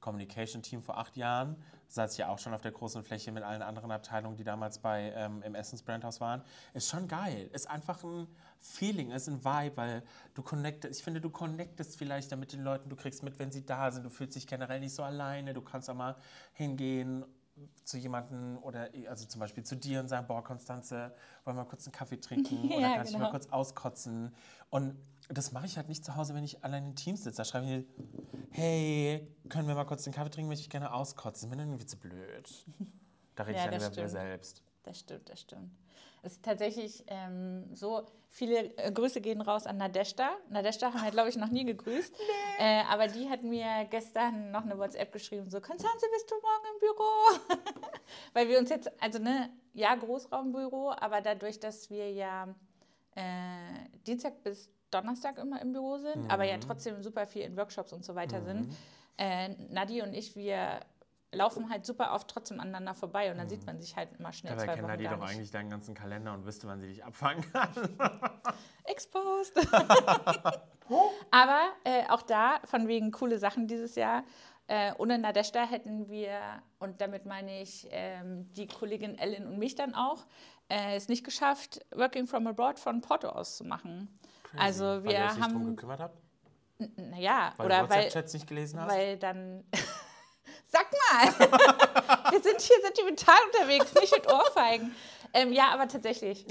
Communication 0.01 0.63
Team 0.63 0.83
vor 0.83 0.97
acht 0.97 1.17
Jahren, 1.17 1.57
saß 1.89 2.13
ich 2.13 2.19
ja 2.19 2.29
auch 2.29 2.39
schon 2.39 2.55
auf 2.55 2.63
der 2.63 2.73
großen 2.73 3.03
Fläche 3.03 3.33
mit 3.33 3.43
allen 3.43 3.63
anderen 3.63 3.91
Abteilungen, 3.91 4.37
die 4.37 4.45
damals 4.45 4.79
bei 4.79 5.13
ähm, 5.17 5.43
im 5.43 5.55
Essens 5.55 5.83
Brandhaus 5.83 6.21
waren. 6.21 6.43
Ist 6.73 6.89
schon 6.89 7.09
geil. 7.09 7.51
Ist 7.53 7.69
einfach 7.69 8.03
ein 8.05 8.29
Feeling, 8.61 9.11
ist 9.11 9.29
ein 9.29 9.45
Vibe, 9.45 9.77
weil 9.77 10.03
du 10.35 10.43
connectest, 10.43 10.99
ich 10.99 11.05
finde, 11.05 11.21
du 11.21 11.31
connectest 11.31 11.99
vielleicht 11.99 12.33
dann 12.33 12.41
mit 12.41 12.53
den 12.53 12.63
Leuten, 12.63 12.89
du 12.89 12.97
kriegst 12.97 13.23
mit, 13.23 13.39
wenn 13.39 13.51
sie 13.51 13.67
da 13.67 13.91
sind, 13.91 14.05
du 14.05 14.11
fühlst 14.11 14.37
dich 14.37 14.47
generell 14.47 14.81
nicht 14.81 14.95
so 14.95 15.03
alleine, 15.03 15.53
du 15.53 15.61
kannst 15.61 15.91
auch 15.91 15.95
mal 15.95 16.17
hingehen 16.55 17.25
zu 17.85 17.99
jemandem 17.99 18.59
oder 18.63 18.89
also 19.09 19.27
zum 19.27 19.41
Beispiel 19.41 19.63
zu 19.65 19.77
dir 19.77 20.01
und 20.01 20.09
sagen, 20.09 20.27
boah, 20.27 20.43
Konstanze, 20.43 21.15
wollen 21.45 21.57
wir 21.57 21.63
mal 21.63 21.69
kurz 21.69 21.87
einen 21.87 21.93
Kaffee 21.93 22.17
trinken 22.21 22.69
oder 22.73 22.81
Ja, 22.81 22.97
kann 22.97 23.07
ich 23.07 23.13
genau. 23.13 23.25
mal 23.27 23.31
kurz 23.31 23.47
auskotzen? 23.49 24.35
Und 24.71 24.97
das 25.29 25.53
mache 25.53 25.67
ich 25.67 25.77
halt 25.77 25.89
nicht 25.89 26.05
zu 26.05 26.17
Hause, 26.17 26.35
wenn 26.35 26.45
ich 26.45 26.65
allein 26.65 26.85
im 26.89 26.95
Team 26.97 27.17
sitze. 27.17 27.37
Da 27.37 27.45
schreibe 27.45 27.67
ich, 27.67 27.87
hey, 28.51 29.27
können 29.49 29.69
wir 29.69 29.75
mal 29.75 29.85
kurz 29.85 30.05
den 30.05 30.13
Kaffee 30.13 30.31
trinken, 30.31 30.49
möchte 30.49 30.63
ich 30.63 30.71
gerne 30.71 30.93
auskotzen. 30.93 31.49
Bin 31.51 31.59
dann 31.59 31.69
irgendwie 31.69 31.87
zu 31.87 31.97
blöd. 31.99 32.67
Da 33.37 33.43
rede 33.43 33.59
Ja, 33.59 33.65
ich 33.65 33.71
dann 33.83 33.93
über 33.93 34.03
mir 34.03 34.09
selbst. 34.09 34.63
Das 34.85 35.01
stimmt, 35.01 35.29
das 35.29 35.41
stimmt. 35.41 35.73
Es 36.25 36.33
ist 36.33 36.45
tatsächlich 36.45 37.05
ähm, 37.09 37.65
so, 37.75 38.03
viele 38.31 38.77
äh, 38.79 38.91
Grüße 38.91 39.21
gehen 39.21 39.43
raus 39.43 39.67
an 39.67 39.77
Nadeshda. 39.77 40.31
Nadeshda 40.49 40.93
haben 40.95 41.05
wir, 41.05 41.11
glaube 41.11 41.29
ich, 41.29 41.37
noch 41.37 41.51
nie 41.51 41.65
gegrüßt. 41.65 42.15
Äh, 42.59 42.83
aber 42.91 43.09
die 43.09 43.29
hat 43.29 43.43
mir 43.43 43.87
gestern 43.91 44.51
noch 44.51 44.63
eine 44.63 44.79
WhatsApp 44.79 45.13
geschrieben, 45.13 45.51
so, 45.51 45.61
Konstanze, 45.61 46.07
bist 46.13 46.31
du 46.31 46.35
morgen 46.37 46.65
im 46.73 46.81
Büro? 46.81 47.61
Weil 48.33 48.49
wir 48.49 48.59
uns 48.59 48.71
jetzt, 48.71 48.91
also 49.03 49.19
ne, 49.19 49.51
ja, 49.75 49.95
Großraumbüro, 49.95 50.93
aber 50.93 51.21
dadurch, 51.21 51.61
dass 51.61 51.91
wir 51.91 52.11
ja 52.11 52.49
äh, 53.17 53.89
Dienstag 54.07 54.43
bis 54.43 54.71
Donnerstag 54.91 55.39
immer 55.39 55.61
im 55.61 55.73
Büro 55.73 55.99
sind, 55.99 56.31
aber 56.31 56.45
Mhm. 56.45 56.51
ja 56.51 56.59
trotzdem 56.59 57.03
super 57.03 57.27
viel 57.27 57.43
in 57.43 57.57
Workshops 57.57 57.93
und 57.93 58.05
so 58.05 58.15
weiter 58.15 58.43
sind, 58.43 58.73
äh, 59.19 59.51
Nadi 59.71 60.01
und 60.03 60.15
ich, 60.15 60.35
wir 60.37 60.81
laufen 61.35 61.71
halt 61.71 61.85
super 61.87 62.13
oft 62.13 62.29
trotzdem 62.29 62.61
aneinander 62.61 62.95
vorbei 62.95 63.31
und 63.31 63.39
dann 63.39 63.49
sieht 63.49 63.67
man 63.67 63.81
sich 63.81 63.97
halt 63.97 64.11
immer 64.19 64.33
schnell 64.33 64.55
Mhm. 64.55 64.59
Kennt 64.61 64.83
Wochen 64.83 64.99
die 64.99 65.05
doch 65.05 65.17
nicht. 65.19 65.31
eigentlich 65.31 65.51
deinen 65.51 65.71
ganzen 65.71 65.95
Kalender 65.95 66.33
und 66.35 66.47
wüsste, 66.47 66.67
wann 66.69 66.81
sie 66.81 66.89
dich 66.89 67.05
abfangen 67.05 67.45
kann. 67.53 67.71
Exposed. 68.85 69.57
Aber 71.31 71.61
äh, 71.85 72.05
auch 72.09 72.23
da, 72.23 72.61
von 72.65 72.89
wegen 72.89 73.11
coole 73.11 73.39
Sachen 73.39 73.67
dieses 73.67 73.95
Jahr. 73.95 74.25
Äh, 74.67 74.93
ohne 74.97 75.19
Nadeshda 75.19 75.65
hätten 75.67 76.09
wir, 76.09 76.39
und 76.79 77.01
damit 77.01 77.27
meine 77.27 77.61
ich 77.61 77.87
ähm, 77.91 78.51
die 78.55 78.67
Kollegin 78.67 79.19
Ellen 79.19 79.47
und 79.47 79.59
mich 79.59 79.75
dann 79.75 79.95
auch, 79.95 80.25
äh, 80.71 80.97
es 80.97 81.09
nicht 81.09 81.23
geschafft, 81.25 81.85
Working 81.95 82.27
from 82.27 82.47
Abroad 82.47 82.79
von 82.79 83.03
Porto 83.03 83.29
aus 83.29 83.59
zu 83.59 83.65
machen. 83.65 84.19
Also 84.57 84.85
Weil 84.85 85.05
wir 85.05 85.11
ihr 85.13 85.19
euch 85.19 85.37
nicht 85.37 85.51
drum 85.51 85.55
haben, 85.55 85.67
gekümmert 85.77 86.01
habt? 86.01 86.19
naja, 86.97 87.53
Weil 87.57 87.67
oder 87.67 87.83
du 87.83 87.91
weil, 87.91 88.05
WhatsApp-Chats 88.05 88.33
nicht 88.35 88.47
gelesen 88.47 88.81
hast? 88.81 88.91
weil 88.91 89.19
dann, 89.19 89.65
sag 90.75 90.87
mal, 90.93 91.27
wir 92.33 92.43
sind 92.43 92.61
hier 92.61 92.77
sentimental 92.83 93.39
unterwegs, 93.53 93.95
nicht 93.95 94.13
mit 94.13 94.31
Ohrfeigen. 94.31 94.95
Ähm, 95.33 95.53
ja, 95.53 95.73
aber 95.73 95.89
tatsächlich. 95.89 96.45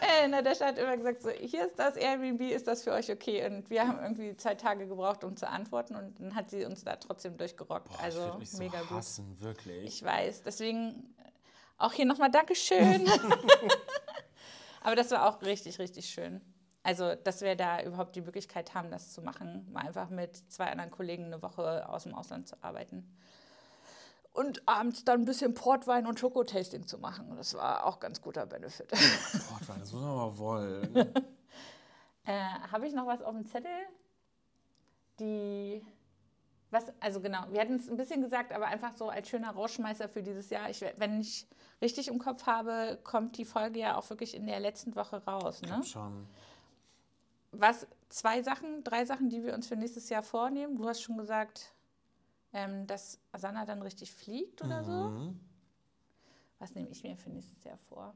äh, 0.00 0.28
na, 0.28 0.42
der 0.42 0.54
hat 0.54 0.78
immer 0.78 0.96
gesagt, 0.96 1.22
so, 1.22 1.30
hier 1.30 1.66
ist 1.66 1.78
das 1.78 1.96
Airbnb, 1.96 2.40
ist 2.42 2.66
das 2.66 2.82
für 2.82 2.92
euch 2.92 3.10
okay? 3.10 3.46
Und 3.46 3.70
wir 3.70 3.86
haben 3.86 4.00
irgendwie 4.00 4.36
zwei 4.36 4.54
Tage 4.54 4.86
gebraucht, 4.86 5.24
um 5.24 5.36
zu 5.36 5.48
antworten 5.48 5.96
und 5.96 6.20
dann 6.20 6.34
hat 6.34 6.50
sie 6.50 6.64
uns 6.64 6.84
da 6.84 6.96
trotzdem 6.96 7.36
durchgerockt. 7.36 7.88
Boah, 7.88 7.94
ich 7.98 8.04
also 8.04 8.20
würde 8.20 8.38
mich 8.38 8.50
so 8.50 8.58
mega 8.58 8.80
gut. 8.80 8.90
hassen, 8.90 9.36
wirklich. 9.40 9.84
Ich 9.84 10.04
weiß, 10.04 10.42
deswegen 10.42 11.14
äh, 11.18 11.30
auch 11.78 11.92
hier 11.92 12.06
nochmal 12.06 12.30
Dankeschön. 12.30 13.08
Aber 14.82 14.94
das 14.94 15.10
war 15.10 15.28
auch 15.28 15.42
richtig, 15.42 15.78
richtig 15.78 16.08
schön. 16.08 16.40
Also, 16.88 17.14
dass 17.16 17.42
wir 17.42 17.54
da 17.54 17.82
überhaupt 17.82 18.16
die 18.16 18.22
Möglichkeit 18.22 18.72
haben, 18.72 18.90
das 18.90 19.12
zu 19.12 19.20
machen, 19.20 19.70
mal 19.74 19.86
einfach 19.86 20.08
mit 20.08 20.34
zwei 20.50 20.70
anderen 20.70 20.90
Kollegen 20.90 21.26
eine 21.26 21.42
Woche 21.42 21.86
aus 21.86 22.04
dem 22.04 22.14
Ausland 22.14 22.48
zu 22.48 22.56
arbeiten. 22.62 23.14
Und 24.32 24.66
abends 24.66 25.04
dann 25.04 25.20
ein 25.20 25.24
bisschen 25.26 25.52
Portwein 25.52 26.06
und 26.06 26.18
Schokotasting 26.18 26.86
zu 26.86 26.96
machen. 26.98 27.34
Das 27.36 27.52
war 27.52 27.84
auch 27.84 28.00
ganz 28.00 28.22
guter 28.22 28.46
Benefit. 28.46 28.88
Boah, 29.66 29.76
das 29.78 29.92
muss 29.92 30.00
man 30.00 30.10
aber 30.10 30.38
wollen. 30.38 30.94
Äh, 32.24 32.32
Habe 32.72 32.86
ich 32.86 32.94
noch 32.94 33.06
was 33.06 33.22
auf 33.22 33.32
dem 33.34 33.44
Zettel? 33.46 33.70
Die. 35.18 35.82
Was, 36.70 36.84
also 37.00 37.20
genau, 37.22 37.40
wir 37.50 37.60
hatten 37.60 37.76
es 37.76 37.88
ein 37.88 37.96
bisschen 37.96 38.20
gesagt, 38.20 38.52
aber 38.52 38.66
einfach 38.66 38.92
so 38.94 39.08
als 39.08 39.28
schöner 39.30 39.50
Rauschmeißer 39.52 40.08
für 40.10 40.22
dieses 40.22 40.50
Jahr. 40.50 40.68
Ich, 40.68 40.84
wenn 40.98 41.20
ich 41.22 41.46
richtig 41.80 42.08
im 42.08 42.18
Kopf 42.18 42.44
habe, 42.46 42.98
kommt 43.02 43.38
die 43.38 43.46
Folge 43.46 43.78
ja 43.78 43.96
auch 43.96 44.08
wirklich 44.10 44.34
in 44.36 44.46
der 44.46 44.60
letzten 44.60 44.94
Woche 44.94 45.24
raus. 45.24 45.60
Ich 45.62 45.68
Ne? 45.70 45.76
glaub 45.76 45.86
schon. 45.86 46.26
Was, 47.52 47.86
zwei 48.08 48.42
Sachen, 48.42 48.84
drei 48.84 49.04
Sachen, 49.04 49.30
die 49.30 49.42
wir 49.42 49.54
uns 49.54 49.66
für 49.66 49.76
nächstes 49.76 50.08
Jahr 50.08 50.22
vornehmen? 50.22 50.76
Du 50.76 50.88
hast 50.88 51.00
schon 51.00 51.16
gesagt, 51.16 51.72
ähm, 52.52 52.86
dass 52.86 53.20
Asana 53.32 53.64
dann 53.64 53.82
richtig 53.82 54.12
fliegt 54.12 54.62
oder 54.62 54.84
so. 54.84 54.92
Mhm. 54.92 55.40
Was 56.58 56.74
nehme 56.74 56.88
ich 56.88 57.02
mir 57.02 57.16
für 57.16 57.30
nächstes 57.30 57.64
Jahr 57.64 57.78
vor? 57.88 58.14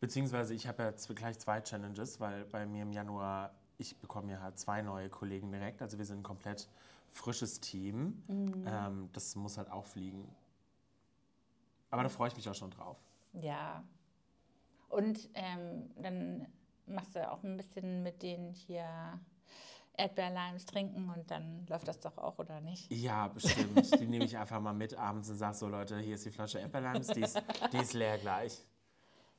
Beziehungsweise 0.00 0.54
ich 0.54 0.66
habe 0.66 0.82
ja 0.82 1.14
gleich 1.14 1.38
zwei 1.38 1.60
Challenges, 1.60 2.20
weil 2.20 2.44
bei 2.46 2.66
mir 2.66 2.82
im 2.82 2.92
Januar, 2.92 3.54
ich 3.78 3.96
bekomme 3.96 4.32
ja 4.32 4.54
zwei 4.54 4.82
neue 4.82 5.08
Kollegen 5.08 5.50
direkt. 5.52 5.80
Also 5.82 5.98
wir 5.98 6.04
sind 6.04 6.20
ein 6.20 6.22
komplett 6.22 6.68
frisches 7.08 7.60
Team. 7.60 8.22
Mhm. 8.26 8.64
Ähm, 8.66 9.08
das 9.12 9.36
muss 9.36 9.58
halt 9.58 9.70
auch 9.70 9.86
fliegen. 9.86 10.28
Aber 11.90 12.02
da 12.02 12.08
freue 12.08 12.28
ich 12.28 12.36
mich 12.36 12.48
auch 12.48 12.54
schon 12.54 12.70
drauf. 12.70 12.98
Ja. 13.32 13.84
Und 14.88 15.28
ähm, 15.34 15.90
dann 15.96 16.46
machst 16.90 17.16
du 17.16 17.30
auch 17.30 17.42
ein 17.42 17.56
bisschen 17.56 18.02
mit 18.02 18.22
denen 18.22 18.52
hier 18.52 18.86
Erdbeerlimes 19.96 20.64
trinken 20.66 21.10
und 21.10 21.30
dann 21.30 21.66
läuft 21.66 21.88
das 21.88 22.00
doch 22.00 22.16
auch, 22.18 22.38
oder 22.38 22.60
nicht? 22.60 22.90
Ja, 22.90 23.28
bestimmt. 23.28 24.00
die 24.00 24.06
nehme 24.06 24.24
ich 24.24 24.36
einfach 24.36 24.60
mal 24.60 24.72
mit 24.72 24.94
abends 24.94 25.28
und 25.28 25.36
sage 25.36 25.54
so, 25.54 25.68
Leute, 25.68 25.98
hier 25.98 26.14
ist 26.14 26.24
die 26.24 26.30
Flasche 26.30 26.58
Erdbeerlimes, 26.58 27.08
die 27.08 27.20
ist, 27.20 27.42
die 27.72 27.76
ist 27.78 27.92
leer 27.94 28.18
gleich. 28.18 28.58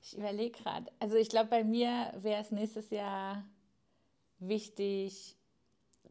Ich 0.04 0.18
überlege 0.18 0.58
gerade. 0.58 0.92
Also 1.00 1.16
ich 1.16 1.30
glaube, 1.30 1.50
bei 1.50 1.64
mir 1.64 2.12
wäre 2.18 2.42
es 2.42 2.52
nächstes 2.52 2.90
Jahr 2.90 3.44
wichtig, 4.40 5.36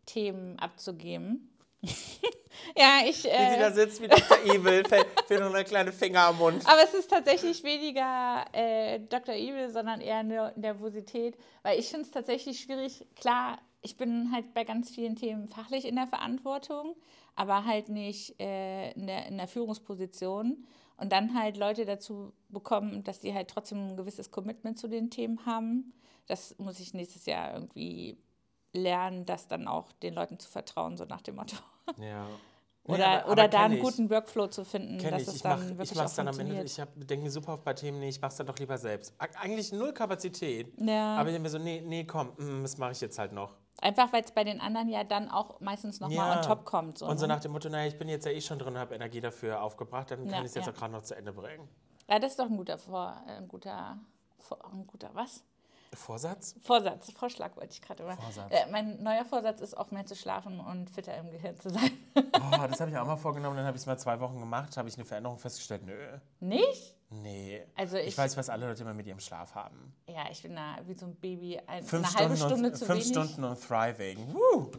Themen 0.07 0.59
abzugeben. 0.59 1.50
ja, 2.77 3.01
ich. 3.05 3.25
Wie 3.25 3.29
sie 3.29 3.29
Äh, 3.29 3.59
da 3.59 3.71
sitzt 3.71 4.03
wie 4.03 4.09
Dr. 4.09 4.39
Evil, 4.45 4.85
fällt 4.85 5.07
fehlt 5.27 5.41
nur 5.41 5.55
ein 5.55 5.65
kleiner 5.65 5.93
Finger 5.93 6.21
am 6.27 6.39
Mund. 6.39 6.67
aber 6.67 6.83
es 6.83 6.95
ist 6.95 7.11
tatsächlich 7.11 7.63
weniger 7.63 8.45
äh, 8.53 9.01
Dr. 9.01 9.35
Evil, 9.35 9.71
sondern 9.71 10.01
eher 10.01 10.19
eine 10.19 10.53
Nervosität, 10.57 11.37
weil 11.63 11.79
ich 11.79 11.89
finde 11.89 12.05
es 12.05 12.11
tatsächlich 12.11 12.61
schwierig. 12.61 13.07
Klar, 13.17 13.59
ich 13.83 13.97
bin 13.97 14.31
halt 14.33 14.53
bei 14.55 14.65
ganz 14.65 14.91
vielen 14.91 15.17
Themen 15.17 15.49
fachlich 15.49 15.85
in 15.87 15.97
der 15.97 16.07
Verantwortung, 16.07 16.97
aber 17.35 17.65
halt 17.65 17.89
nicht 17.89 18.39
äh, 18.41 18.93
in, 18.93 19.07
der, 19.07 19.27
in 19.27 19.39
der 19.39 19.49
Führungsposition. 19.49 20.67
Und 20.97 21.13
dann 21.13 21.35
halt 21.35 21.57
Leute 21.57 21.87
dazu 21.87 22.35
bekommen, 22.51 23.03
dass 23.05 23.21
die 23.21 23.33
halt 23.33 23.49
trotzdem 23.49 23.89
ein 23.89 23.97
gewisses 23.97 24.31
Commitment 24.31 24.79
zu 24.79 24.87
den 24.87 25.09
Themen 25.09 25.47
haben. 25.47 25.95
Das 26.27 26.59
muss 26.59 26.79
ich 26.79 26.93
nächstes 26.93 27.25
Jahr 27.25 27.55
irgendwie 27.55 28.19
lernen, 28.75 29.25
das 29.25 29.49
dann 29.49 29.67
auch 29.67 29.93
den 29.93 30.13
Leuten 30.13 30.39
zu 30.39 30.51
vertrauen, 30.51 30.99
so 30.99 31.07
nach 31.07 31.23
dem 31.23 31.37
Motto. 31.37 31.57
Ja. 31.98 32.26
Oder, 32.85 32.96
Nee, 32.96 33.05
aber- 33.05 33.31
oder 33.33 33.42
aber 33.42 33.48
da 33.48 33.64
einen 33.64 33.74
ich. 33.74 33.83
guten 33.83 34.09
Workflow 34.11 34.46
zu 34.48 34.64
finden, 34.64 34.98
dass 34.98 35.22
ich. 35.22 35.29
es 35.29 35.35
Ich 35.37 35.42
dann 35.42 35.59
mache 35.61 35.68
wirklich 35.70 35.92
ich 35.92 35.96
mach's 35.98 36.14
dann 36.14 36.29
am 36.29 36.40
Ende. 36.40 36.62
Ich 36.62 36.76
denke 36.96 37.18
mir 37.24 37.31
super 37.31 37.53
oft 37.55 37.64
bei 37.64 37.74
Themen, 37.74 38.00
nee, 38.00 38.09
ich 38.09 38.20
mach's 38.20 38.37
dann 38.37 38.46
doch 38.46 38.57
lieber 38.59 38.79
selbst. 38.79 39.12
Eig- 39.20 39.37
Eigentlich 39.37 39.70
null 39.72 39.92
Kapazität. 39.92 40.72
Ja. 40.81 41.16
Aber 41.16 41.29
ich 41.29 41.35
denke 41.35 41.42
mir 41.42 41.50
so, 41.50 41.59
nee, 41.59 41.83
nee, 41.85 42.05
komm, 42.05 42.33
mm, 42.38 42.62
das 42.62 42.79
mache 42.79 42.92
ich 42.92 43.00
jetzt 43.00 43.18
halt 43.18 43.33
noch. 43.33 43.55
Einfach 43.83 44.12
weil 44.12 44.24
es 44.24 44.33
bei 44.33 44.44
den 44.44 44.61
anderen 44.61 44.88
ja 44.88 45.05
dann 45.05 45.29
auch 45.31 45.61
meistens 45.61 46.00
nochmal 46.00 46.16
Ja. 46.16 46.37
on 46.38 46.42
top 46.42 46.64
kommt. 46.64 46.98
So, 46.98 47.07
und 47.07 47.18
so 47.18 47.26
ne? 47.26 47.35
nach 47.35 47.40
dem 47.40 47.53
Motto, 47.53 47.68
naja, 47.68 47.87
ich 47.87 47.98
bin 47.98 48.09
jetzt 48.09 48.24
ja 48.26 48.33
eh 48.33 48.40
schon 48.40 48.59
drin 48.59 48.72
und 48.74 48.79
habe 48.81 48.94
Energie 48.94 49.20
dafür 49.20 49.62
aufgebracht, 49.62 50.11
dann 50.11 50.20
kann 50.24 50.29
Ja, 50.31 50.38
ich 50.40 50.46
es 50.46 50.55
jetzt 50.55 50.66
ja. 50.66 50.72
auch 50.72 50.76
gerade 50.76 50.92
noch 50.92 51.03
zu 51.03 51.14
Ende 51.14 51.33
bringen. 51.33 51.68
Ja, 52.09 52.18
das 52.18 52.33
ist 52.33 52.40
doch 52.40 52.46
ein 52.46 52.57
guter 52.57 52.79
Vor, 52.79 53.14
äh, 53.29 53.33
ein 53.37 53.46
guter, 53.48 53.98
Vor, 54.38 54.59
ein 54.72 54.87
guter 54.87 55.11
was? 55.12 55.44
Vorsatz? 55.92 56.55
Vorsatz, 56.62 57.11
Vorschlag 57.12 57.57
wollte 57.57 57.72
ich 57.72 57.83
gerade. 57.83 58.05
Vorsatz. 58.05 58.53
Äh, 58.53 58.70
mein 58.70 59.03
neuer 59.03 59.24
Vorsatz 59.24 59.61
ist 59.61 59.76
auch 59.76 59.90
mehr 59.90 60.07
zu 60.07 60.14
schlafen 60.14 60.61
und 60.61 60.88
fitter 60.90 61.16
im 61.16 61.31
Gehirn 61.31 61.57
zu 61.59 61.70
sein. 61.70 61.90
Oh, 62.53 62.66
das 62.66 62.81
habe 62.81 62.90
ich 62.90 62.96
auch 62.96 63.07
mal 63.07 63.16
vorgenommen, 63.16 63.57
dann 63.57 63.64
habe 63.66 63.76
ich 63.76 63.83
es 63.83 63.87
mal 63.87 63.96
zwei 63.98 64.18
Wochen 64.18 64.38
gemacht, 64.40 64.76
habe 64.76 64.88
ich 64.88 64.96
eine 64.96 65.05
Veränderung 65.05 65.38
festgestellt. 65.38 65.83
Nö. 65.87 65.94
Nicht? 66.40 66.96
Nee. 67.11 67.64
Also 67.76 67.96
ich, 67.96 68.09
ich- 68.09 68.18
weiß, 68.18 68.37
was 68.37 68.48
alle 68.48 68.66
Leute 68.66 68.83
immer 68.83 68.92
mit 68.94 69.07
ihrem 69.07 69.20
Schlaf 69.20 69.55
haben. 69.55 69.94
Ja, 70.09 70.24
ich 70.31 70.42
bin 70.42 70.57
da 70.57 70.76
wie 70.87 70.94
so 70.94 71.07
ein 71.07 71.14
Baby. 71.16 71.61
Ein, 71.66 71.85
Fünf, 71.85 72.09
eine 72.09 72.14
halbe 72.18 72.37
Stunden, 72.37 72.55
Stunde 72.55 72.68
und, 72.70 72.76
zu 72.76 72.85
fünf 72.87 72.98
wenig. 73.00 73.09
Stunden 73.12 73.44
und 73.44 73.61
thriving. 73.61 74.35
Woo. 74.35 74.70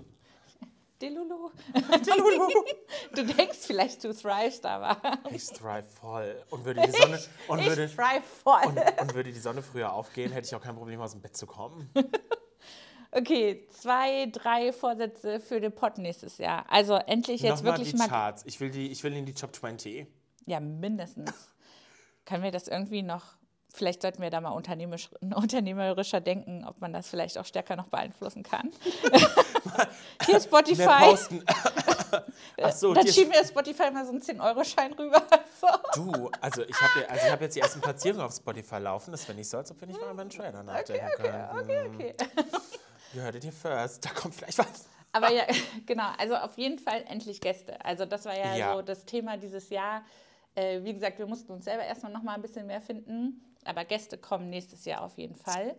Delulu. 1.02 1.50
Du 3.16 3.26
denkst 3.26 3.58
vielleicht, 3.60 4.04
du 4.04 4.14
thrivest, 4.14 4.66
aber 4.66 5.02
Ich 5.32 5.46
thrive 5.48 5.84
voll. 5.84 6.44
Und 6.50 6.64
würde 6.66 6.82
die 6.82 6.92
Sonne, 6.92 7.20
und 7.48 7.60
ich 7.60 7.68
würde, 7.68 7.90
thrive 7.90 8.22
voll. 8.44 8.62
und, 8.68 9.02
und 9.02 9.16
würde 9.16 9.32
die 9.32 9.40
Sonne 9.40 9.62
früher 9.62 9.92
aufgehen, 9.92 10.32
hätte 10.32 10.48
ich 10.48 10.56
auch 10.56 10.62
kein 10.62 10.76
Problem, 10.76 11.02
aus 11.02 11.12
dem 11.12 11.22
Bett 11.22 11.36
zu 11.36 11.48
kommen. 11.48 11.90
Okay, 13.14 13.68
zwei, 13.72 14.28
drei 14.32 14.72
Vorsätze 14.72 15.42
für 15.42 15.60
den 15.60 15.74
Pod 15.76 15.98
nächstes 15.98 16.38
Jahr. 16.38 16.66
Also 16.70 16.94
endlich 16.94 17.42
jetzt 17.42 17.58
Nochmal 17.58 17.74
wirklich 17.74 17.92
die 17.92 17.98
mal. 17.98 18.08
Charts. 18.08 18.44
Ich 18.46 18.62
will, 18.62 18.72
die, 18.72 18.90
ich 18.90 19.04
will 19.04 19.14
in 19.14 19.26
die 19.26 19.34
Top 19.34 19.54
20. 19.54 20.08
Ja, 20.46 20.62
mindestens. 20.62 21.34
Können 22.26 22.42
wir 22.42 22.52
das 22.52 22.70
irgendwie 22.70 23.02
noch. 23.02 23.34
Vielleicht 23.74 24.02
sollten 24.02 24.22
wir 24.22 24.30
da 24.30 24.40
mal 24.40 24.52
unternehmerisch, 24.52 25.10
unternehmerischer 25.20 26.22
denken, 26.22 26.64
ob 26.66 26.80
man 26.80 26.94
das 26.94 27.10
vielleicht 27.10 27.38
auch 27.38 27.46
stärker 27.46 27.76
noch 27.76 27.88
beeinflussen 27.88 28.44
kann. 28.44 28.70
Hier 30.32 30.42
Spotify. 30.42 31.00
posten. 31.00 31.46
Ach 32.62 32.72
so, 32.72 32.94
Dann 32.94 33.08
schieben 33.08 33.32
wir 33.34 33.44
Spotify 33.46 33.90
mal 33.92 34.06
so 34.06 34.12
einen 34.12 34.22
10-Euro-Schein 34.22 34.94
rüber. 34.94 35.22
So. 35.94 36.12
du, 36.12 36.32
also 36.42 36.64
ich 36.64 36.76
habe 36.82 37.08
also 37.08 37.26
ich 37.28 37.32
hab 37.32 37.40
jetzt 37.42 37.56
die 37.56 37.60
ersten 37.60 37.82
Platzierungen 37.82 38.26
auf 38.26 38.34
Spotify 38.34 38.78
laufen. 38.78 39.12
Das 39.12 39.26
finde 39.26 39.44
ich 39.44 39.50
so, 39.50 39.58
als 39.58 39.70
ob 39.70 39.80
wir 39.80 39.88
nicht 39.88 40.02
mal 40.02 40.10
über 40.12 40.22
einen 40.22 40.32
Trailer 40.32 40.64
nachdenken 40.64 41.08
können. 41.18 41.50
Okay, 41.60 41.84
okay. 41.88 42.16
You 43.14 43.22
heard 43.22 43.36
it 43.36 43.44
here 43.44 43.54
first. 43.54 44.04
Da 44.04 44.10
kommt 44.10 44.34
vielleicht 44.34 44.58
was. 44.58 44.90
Aber 45.12 45.32
ja, 45.32 45.44
genau, 45.86 46.10
also 46.18 46.36
auf 46.36 46.58
jeden 46.58 46.80
Fall 46.80 47.04
endlich 47.08 47.42
Gäste. 47.42 47.84
Also 47.86 48.06
das 48.06 48.26
war 48.26 48.36
ja, 48.36 48.56
Ja. 48.56 48.74
so 48.74 48.82
das 48.82 49.06
Thema 49.06 49.38
dieses 49.38 49.70
Jahr. 49.70 50.04
Äh, 50.56 50.84
wie 50.84 50.94
gesagt, 50.94 51.20
wir 51.20 51.28
mussten 51.28 51.52
uns 51.52 51.66
selber 51.66 51.84
erstmal 51.84 52.12
noch 52.12 52.24
mal 52.24 52.34
ein 52.34 52.42
bisschen 52.42 52.66
mehr 52.66 52.82
finden, 52.82 53.40
aber 53.64 53.86
Gäste 53.86 54.18
kommen 54.18 54.50
nächstes 54.50 54.84
Jahr 54.86 55.02
auf 55.04 55.16
jeden 55.18 55.36
Fall. 55.36 55.76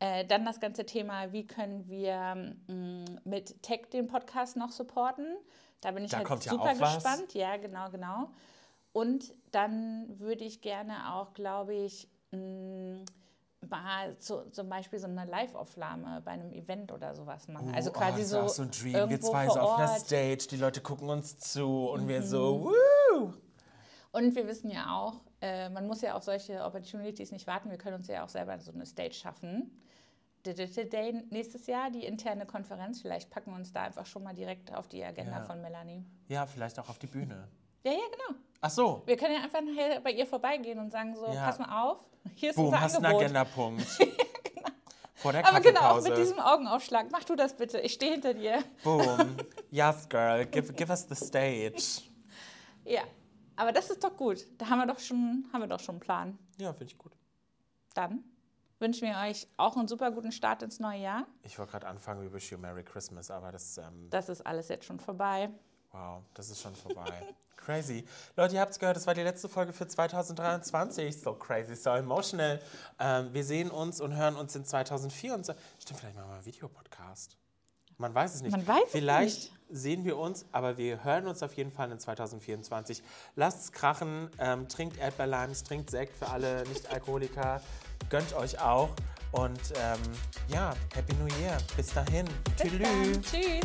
Äh, 0.00 0.24
dann 0.26 0.44
das 0.44 0.60
ganze 0.60 0.86
Thema, 0.86 1.32
wie 1.32 1.46
können 1.46 1.88
wir 1.88 2.54
mh, 2.68 3.20
mit 3.24 3.62
Tech 3.62 3.88
den 3.92 4.06
Podcast 4.06 4.56
noch 4.56 4.70
supporten. 4.70 5.26
Da 5.80 5.90
bin 5.90 6.04
ich 6.04 6.10
Da 6.10 6.18
halt 6.18 6.26
kommt 6.26 6.44
ja 6.44 6.52
super 6.52 6.72
auch 6.72 6.80
was. 6.80 6.94
gespannt. 6.94 7.34
Ja, 7.34 7.56
genau, 7.56 7.90
genau. 7.90 8.30
Und 8.92 9.34
dann 9.50 10.18
würde 10.18 10.44
ich 10.44 10.60
gerne 10.60 11.14
auch, 11.14 11.34
glaube 11.34 11.74
ich, 11.74 12.08
mh, 12.30 13.04
mal 13.68 14.16
so, 14.20 14.42
zum 14.50 14.68
Beispiel 14.68 14.98
so 14.98 15.08
eine 15.08 15.24
Live-Aufnahme 15.24 16.22
bei 16.24 16.30
einem 16.30 16.52
Event 16.52 16.92
oder 16.92 17.14
sowas 17.14 17.48
machen. 17.48 17.74
also 17.74 17.90
quasi 17.90 18.18
oh, 18.18 18.18
das 18.20 18.30
so, 18.30 18.38
ist 18.38 18.44
auch 18.44 18.48
so 18.48 18.62
ein 18.62 18.70
Dream. 18.70 18.92
Wir 18.92 19.00
irgendwo 19.00 19.30
zwei 19.30 19.46
vor 19.46 19.54
so 19.54 19.60
auf 19.60 19.78
einer. 19.78 19.92
Mhm. 19.92 19.98
Stage, 19.98 20.46
die 20.50 20.56
Leute 20.56 20.80
gucken 20.80 21.08
uns 21.10 21.38
zu 21.38 21.88
und 21.90 22.06
wir 22.06 22.22
so, 22.22 22.70
woo! 22.70 23.32
Und 24.12 24.34
wir 24.34 24.46
wissen 24.46 24.70
ja 24.70 24.96
auch, 24.96 25.20
äh, 25.40 25.68
man 25.70 25.86
muss 25.86 26.00
ja 26.02 26.14
auf 26.14 26.22
solche 26.22 26.64
Opportunities 26.64 27.30
nicht 27.30 27.46
warten. 27.46 27.70
Wir 27.70 27.78
können 27.78 27.96
uns 27.96 28.08
ja 28.08 28.24
auch 28.24 28.28
selber 28.28 28.58
so 28.58 28.72
eine 28.72 28.86
Stage 28.86 29.14
schaffen. 29.14 29.70
Digital 30.46 30.84
Day 30.86 31.12
nächstes 31.30 31.66
Jahr, 31.66 31.90
die 31.90 32.04
interne 32.04 32.46
Konferenz. 32.46 33.00
Vielleicht 33.02 33.30
packen 33.30 33.50
wir 33.52 33.56
uns 33.56 33.72
da 33.72 33.82
einfach 33.82 34.06
schon 34.06 34.22
mal 34.22 34.34
direkt 34.34 34.72
auf 34.74 34.88
die 34.88 35.02
Agenda 35.04 35.38
Ja. 35.38 35.44
von 35.44 35.60
Melanie. 35.60 36.04
Ja, 36.28 36.46
vielleicht 36.46 36.78
auch 36.78 36.88
auf 36.88 36.98
die 36.98 37.06
Bühne. 37.06 37.48
Ja, 37.84 37.92
ja, 37.92 37.98
genau. 37.98 38.38
Ach 38.60 38.70
so, 38.70 39.02
Wir 39.06 39.16
können 39.16 39.34
ja 39.34 39.40
einfach 39.42 39.60
nachher 39.60 40.00
bei 40.00 40.10
ihr 40.12 40.26
vorbeigehen 40.26 40.78
und 40.78 40.90
sagen 40.90 41.14
so, 41.14 41.26
Ja. 41.26 41.46
pass 41.46 41.58
mal 41.58 41.82
auf, 41.82 41.98
hier 42.34 42.50
ist 42.50 42.56
boom, 42.56 42.66
unser 42.66 42.80
hast 42.80 42.96
einen. 42.96 43.06
Agendapunkt. 43.06 43.86
Vor 45.14 45.32
der 45.32 45.44
Aber 45.46 45.60
genau, 45.60 46.00
mit 46.00 46.16
diesem 46.16 46.38
Augenaufschlag. 46.38 47.06
Mach 47.10 47.24
du 47.24 47.34
das 47.34 47.56
bitte, 47.56 47.80
ich 47.80 47.92
stehe 47.94 48.12
hinter 48.12 48.34
dir. 48.34 48.62
Boom. 48.84 49.36
Yes, 49.70 50.08
girl, 50.08 50.46
give, 50.46 50.72
give 50.72 50.88
us 50.90 51.06
the 51.08 51.14
stage. 51.14 52.02
Ja, 52.86 53.02
aber 53.56 53.70
das 53.72 53.90
ist 53.90 54.02
doch 54.02 54.16
gut. 54.16 54.46
Da 54.56 54.70
haben 54.70 54.78
wir 54.78 54.86
doch 54.86 54.98
schon, 54.98 55.44
haben 55.52 55.60
wir 55.60 55.66
doch 55.66 55.80
schon 55.80 55.96
einen 55.96 56.00
Plan. 56.00 56.38
Ja, 56.56 56.72
finde 56.72 56.92
ich 56.92 56.96
gut. 56.98 57.12
Dann 57.94 58.24
wünschen 58.78 59.08
wir 59.08 59.16
euch 59.28 59.46
auch 59.56 59.76
einen 59.76 59.88
super 59.88 60.10
guten 60.10 60.32
Start 60.32 60.62
ins 60.62 60.80
neue 60.80 61.00
Jahr. 61.00 61.26
Ich 61.42 61.58
wollte 61.58 61.72
gerade 61.72 61.86
anfangen, 61.86 62.22
we 62.22 62.32
wish 62.32 62.50
you 62.50 62.58
Merry 62.58 62.84
Christmas, 62.84 63.30
aber 63.30 63.52
das, 63.52 63.78
ähm, 63.78 64.08
Das 64.10 64.28
ist 64.28 64.46
alles 64.46 64.68
jetzt 64.68 64.84
schon 64.84 65.00
vorbei. 65.00 65.50
wow, 65.92 66.22
das 66.34 66.50
ist 66.50 66.60
schon 66.60 66.74
vorbei. 66.74 67.22
crazy. 67.68 68.04
Leute, 68.34 68.54
ihr 68.54 68.60
habt 68.62 68.70
es 68.72 68.78
gehört, 68.78 68.96
das 68.96 69.06
war 69.06 69.12
die 69.12 69.22
letzte 69.22 69.48
Folge 69.48 69.74
für 69.74 69.86
2023. 69.86 71.20
So 71.20 71.34
crazy, 71.34 71.76
so 71.76 71.90
emotional. 71.90 72.60
Ähm, 72.98 73.34
wir 73.34 73.44
sehen 73.44 73.70
uns 73.70 74.00
und 74.00 74.16
hören 74.16 74.36
uns 74.36 74.56
in 74.56 74.64
2024. 74.64 75.54
Stimmt, 75.78 76.00
vielleicht 76.00 76.16
machen 76.16 76.30
wir 76.30 76.34
einen 76.36 76.46
Videopodcast. 76.46 77.36
Man 77.98 78.14
weiß 78.14 78.36
es 78.36 78.42
nicht. 78.42 78.52
Man 78.52 78.66
weiß 78.66 78.84
es 78.86 78.92
Vielleicht 78.92 79.52
sehen 79.68 80.04
wir 80.04 80.16
uns, 80.16 80.46
aber 80.52 80.78
wir 80.78 81.04
hören 81.04 81.26
uns 81.26 81.42
auf 81.42 81.52
jeden 81.54 81.70
Fall 81.72 81.90
in 81.90 81.98
2024. 81.98 83.02
Lasst 83.34 83.60
es 83.64 83.72
krachen, 83.72 84.30
ähm, 84.38 84.68
trinkt 84.68 84.96
Erdbeerlimes, 84.96 85.64
trinkt 85.64 85.90
Sekt 85.90 86.16
für 86.16 86.28
alle 86.28 86.62
Nicht-Alkoholiker. 86.68 87.60
Gönnt 88.08 88.32
euch 88.34 88.58
auch. 88.60 88.90
Und 89.32 89.60
ähm, 89.76 89.98
ja, 90.48 90.74
Happy 90.94 91.14
New 91.16 91.26
Year. 91.40 91.58
Bis 91.76 91.88
dahin. 91.92 92.26
Bis 92.56 92.72
Tschüss. 93.22 93.60